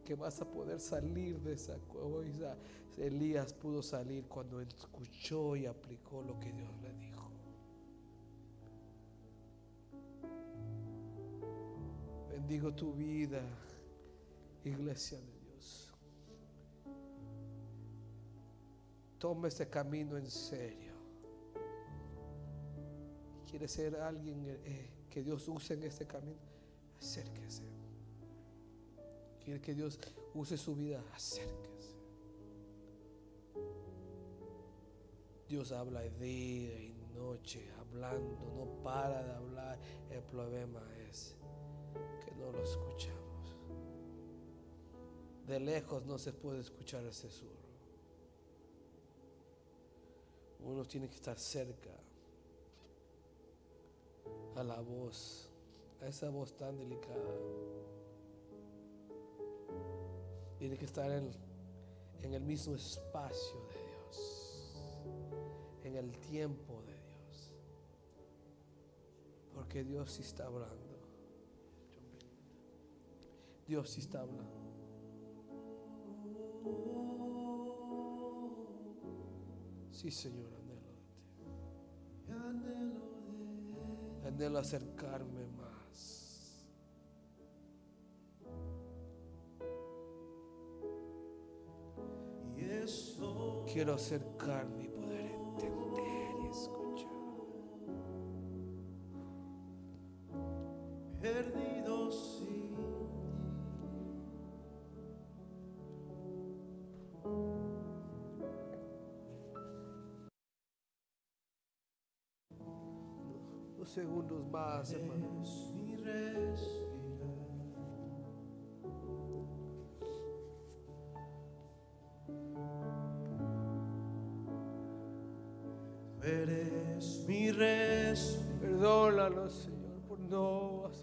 que 0.06 0.14
vas 0.14 0.40
a 0.40 0.48
poder 0.48 0.78
salir 0.80 1.38
de 1.40 1.54
esa 1.54 1.76
cueva. 1.80 2.56
Elías 2.96 3.52
pudo 3.52 3.82
salir 3.82 4.24
cuando 4.24 4.60
escuchó 4.60 5.56
y 5.56 5.66
aplicó 5.66 6.22
lo 6.22 6.38
que 6.38 6.50
Dios 6.52 6.70
le 6.80 6.94
dijo. 6.94 7.30
Bendigo 12.30 12.72
tu 12.72 12.94
vida, 12.94 13.42
iglesia 14.64 15.18
de 15.18 15.40
Dios. 15.40 15.92
Toma 19.18 19.48
este 19.48 19.68
camino 19.68 20.16
en 20.16 20.30
serio. 20.30 20.94
¿Quiere 23.50 23.66
ser 23.66 23.96
alguien 23.96 24.44
eh, 24.46 24.88
que 25.10 25.22
Dios 25.22 25.48
use 25.48 25.74
en 25.74 25.82
este 25.82 26.06
camino? 26.06 26.38
Acérquese. 26.98 27.75
¿Quiere 29.46 29.60
que 29.60 29.74
Dios 29.76 29.96
use 30.34 30.56
su 30.56 30.74
vida? 30.74 31.00
Acérquese. 31.14 31.94
Dios 35.48 35.70
habla 35.70 36.00
día 36.00 36.76
y 36.80 36.92
noche, 37.14 37.70
hablando, 37.78 38.44
no 38.56 38.82
para 38.82 39.22
de 39.22 39.32
hablar. 39.34 39.78
El 40.10 40.20
problema 40.24 40.82
es 41.08 41.36
no 42.40 42.50
lo 42.50 42.60
escuchamos. 42.60 43.54
De 45.46 45.60
lejos 45.60 46.04
no 46.04 46.18
se 46.18 46.32
puede 46.32 46.58
escuchar 46.58 47.04
ese 47.04 47.30
sur. 47.30 47.54
Uno 50.58 50.84
tiene 50.86 51.08
que 51.08 51.14
estar 51.14 51.38
cerca 51.38 51.94
a 54.56 54.64
la 54.64 54.80
voz, 54.80 55.52
a 56.02 56.08
esa 56.08 56.30
voz 56.30 56.56
tan 56.56 56.76
delicada. 56.76 57.95
Tiene 60.58 60.76
que 60.76 60.84
estar 60.84 61.10
en, 61.10 61.30
en 62.22 62.34
el 62.34 62.42
mismo 62.42 62.74
espacio 62.74 63.60
de 63.68 63.74
Dios, 63.74 64.72
en 65.84 65.96
el 65.96 66.10
tiempo 66.18 66.82
de 66.82 66.94
Dios, 66.94 67.52
porque 69.54 69.84
Dios 69.84 70.12
sí 70.12 70.22
está 70.22 70.46
hablando. 70.46 70.86
Dios 73.66 73.90
sí 73.90 74.00
está 74.00 74.20
hablando. 74.20 74.66
Sí, 79.90 80.10
Señor, 80.10 80.52
anhelo 80.54 80.90
de 80.90 81.02
ti. 81.02 81.16
Anhelo 84.26 84.58
acercarme 84.58 85.46
más. 85.46 85.65
Quiero 93.76 93.92
acercarme 93.92 94.84
y 94.84 94.88
poder 94.88 95.32
entender 95.32 96.34
y 96.42 96.46
escuchar. 96.46 97.10
Perdido 101.20 102.10
sí. 102.10 102.74
Dos 113.76 113.90
segundos 113.90 114.42
más, 114.50 114.90
hermano. 114.94 115.44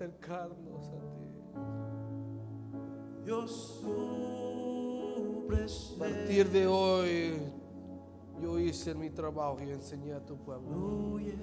Acercarnos 0.03 0.89
a 0.89 0.99
ti. 1.15 1.27
Tu 3.25 3.33
A 5.95 5.99
partir 5.99 6.49
de 6.49 6.67
hoy, 6.67 7.39
yo 8.41 8.59
hice 8.59 8.93
mi 8.93 9.09
trabajo 9.09 9.59
y 9.61 9.71
enseñé 9.71 10.13
a 10.13 10.25
tu 10.25 10.35
pueblo. 10.35 10.67
fluye 10.69 11.33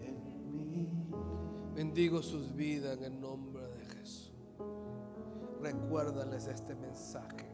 en 0.00 0.52
mí. 0.52 0.88
Bendigo 1.74 2.22
sus 2.22 2.54
vidas 2.54 2.98
en 2.98 3.04
el 3.04 3.20
nombre 3.20 3.66
de 3.66 3.84
Jesús. 3.86 4.32
Recuérdales 5.60 6.46
este 6.46 6.76
mensaje. 6.76 7.50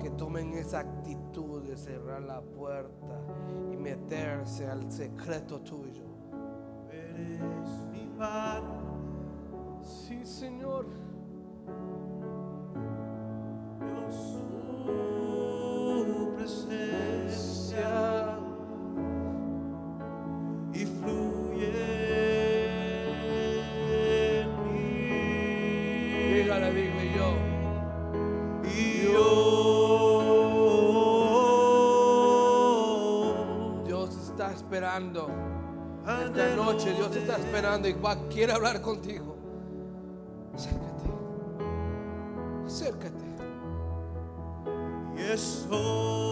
Que 0.00 0.10
tomen 0.10 0.54
esa 0.54 0.80
actitud 0.80 1.62
de 1.62 1.76
cerrar 1.76 2.22
la 2.22 2.40
puerta 2.40 3.20
meterse 3.80 4.66
al 4.66 4.90
secreto 4.90 5.60
tuyo. 5.60 6.04
eres 6.90 7.82
mi 7.92 8.06
pan, 8.18 8.62
Sí, 9.82 10.24
Señor. 10.24 10.86
Esperando. 34.70 35.28
Esta 36.06 36.54
noche 36.54 36.92
Dios 36.92 37.10
te 37.10 37.18
está 37.18 37.36
esperando 37.36 37.88
y 37.88 37.92
va, 37.92 38.16
quiere 38.28 38.52
hablar 38.52 38.80
contigo. 38.80 39.36
Acércate. 40.54 41.10
Acércate. 42.66 43.30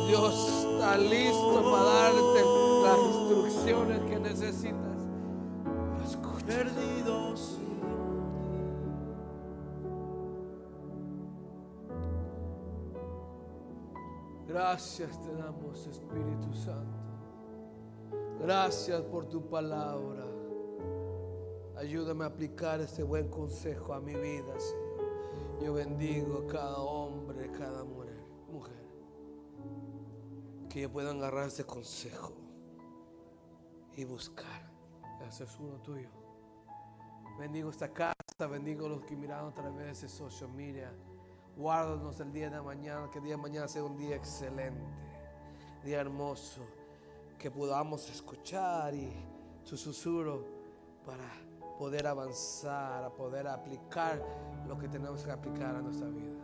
Dios 0.08 0.48
está 0.48 0.96
listo 0.96 1.70
para 1.70 1.84
darte 1.84 2.40
las 2.84 2.98
instrucciones 2.98 4.00
que 4.08 4.18
necesitas. 4.20 4.98
Escucha. 6.08 6.46
perdido 6.46 7.36
sin 7.36 7.68
Gracias 14.46 15.20
te 15.22 15.34
damos, 15.34 15.86
Espíritu 15.86 16.54
Santo. 16.54 17.07
Gracias 18.40 19.02
por 19.02 19.26
tu 19.26 19.48
palabra. 19.48 20.24
Ayúdame 21.76 22.24
a 22.24 22.28
aplicar 22.28 22.80
este 22.80 23.02
buen 23.02 23.28
consejo 23.28 23.92
a 23.94 24.00
mi 24.00 24.14
vida, 24.14 24.58
Señor. 24.58 24.88
Yo 25.60 25.74
bendigo 25.74 26.44
a 26.44 26.46
cada 26.46 26.78
hombre, 26.78 27.50
cada 27.50 27.82
mujer. 27.82 28.86
Que 30.68 30.80
ellos 30.80 30.92
puedan 30.92 31.18
agarrar 31.18 31.48
ese 31.48 31.64
consejo 31.64 32.32
y 33.96 34.04
buscar. 34.04 34.70
Ese 35.28 35.42
es 35.42 35.58
uno 35.58 35.80
tuyo. 35.82 36.08
Bendigo 37.38 37.70
esta 37.70 37.92
casa, 37.92 38.46
bendigo 38.48 38.86
a 38.86 38.90
los 38.90 39.04
que 39.04 39.16
miraron 39.16 39.50
a 39.50 39.54
través 39.54 40.00
de 40.00 40.08
social 40.08 40.50
media. 40.52 40.92
Guárdanos 41.56 42.20
el 42.20 42.32
día 42.32 42.50
de 42.50 42.62
mañana, 42.62 43.10
que 43.10 43.18
el 43.18 43.24
día 43.24 43.36
de 43.36 43.42
mañana 43.42 43.66
sea 43.66 43.82
un 43.82 43.96
día 43.96 44.14
excelente, 44.14 44.80
día 45.84 46.00
hermoso, 46.00 46.62
que 47.38 47.50
podamos 47.50 48.10
escuchar 48.10 48.94
y 48.94 49.12
tu 49.68 49.76
susurro 49.76 50.44
para 51.06 51.24
poder 51.78 52.06
avanzar, 52.06 53.04
a 53.04 53.10
poder 53.10 53.46
aplicar 53.46 54.20
lo 54.66 54.76
que 54.76 54.88
tenemos 54.88 55.22
que 55.22 55.30
aplicar 55.30 55.76
a 55.76 55.80
nuestra 55.80 56.08
vida. 56.08 56.36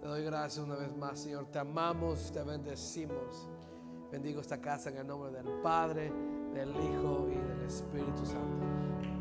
Te 0.00 0.08
doy 0.08 0.24
gracias 0.24 0.64
una 0.64 0.74
vez 0.74 0.94
más, 0.96 1.20
Señor. 1.20 1.46
Te 1.46 1.60
amamos, 1.60 2.32
te 2.32 2.42
bendecimos. 2.42 3.48
Bendigo 4.10 4.40
esta 4.40 4.60
casa 4.60 4.90
en 4.90 4.98
el 4.98 5.06
nombre 5.06 5.30
del 5.30 5.48
Padre, 5.62 6.12
del 6.52 6.70
Hijo 6.70 7.28
y 7.30 7.36
del 7.36 7.62
Espíritu 7.66 8.26
Santo. 8.26 8.64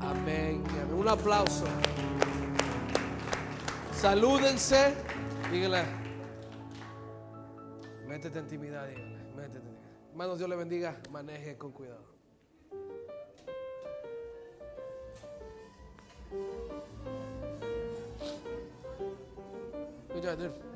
Amén. 0.02 0.64
Un 0.98 1.08
aplauso. 1.08 1.66
Salúdense. 3.96 4.94
Dígale. 5.52 5.84
Métete 8.08 8.40
en 8.40 8.46
intimidad, 8.46 8.88
dígale. 8.88 9.13
Hermanos, 10.14 10.38
Dios 10.38 10.48
le 10.48 10.56
bendiga. 10.56 11.02
Maneje 11.10 11.58
con 11.58 11.72
cuidado. 11.72 12.06
Good 20.14 20.24
job. 20.24 20.73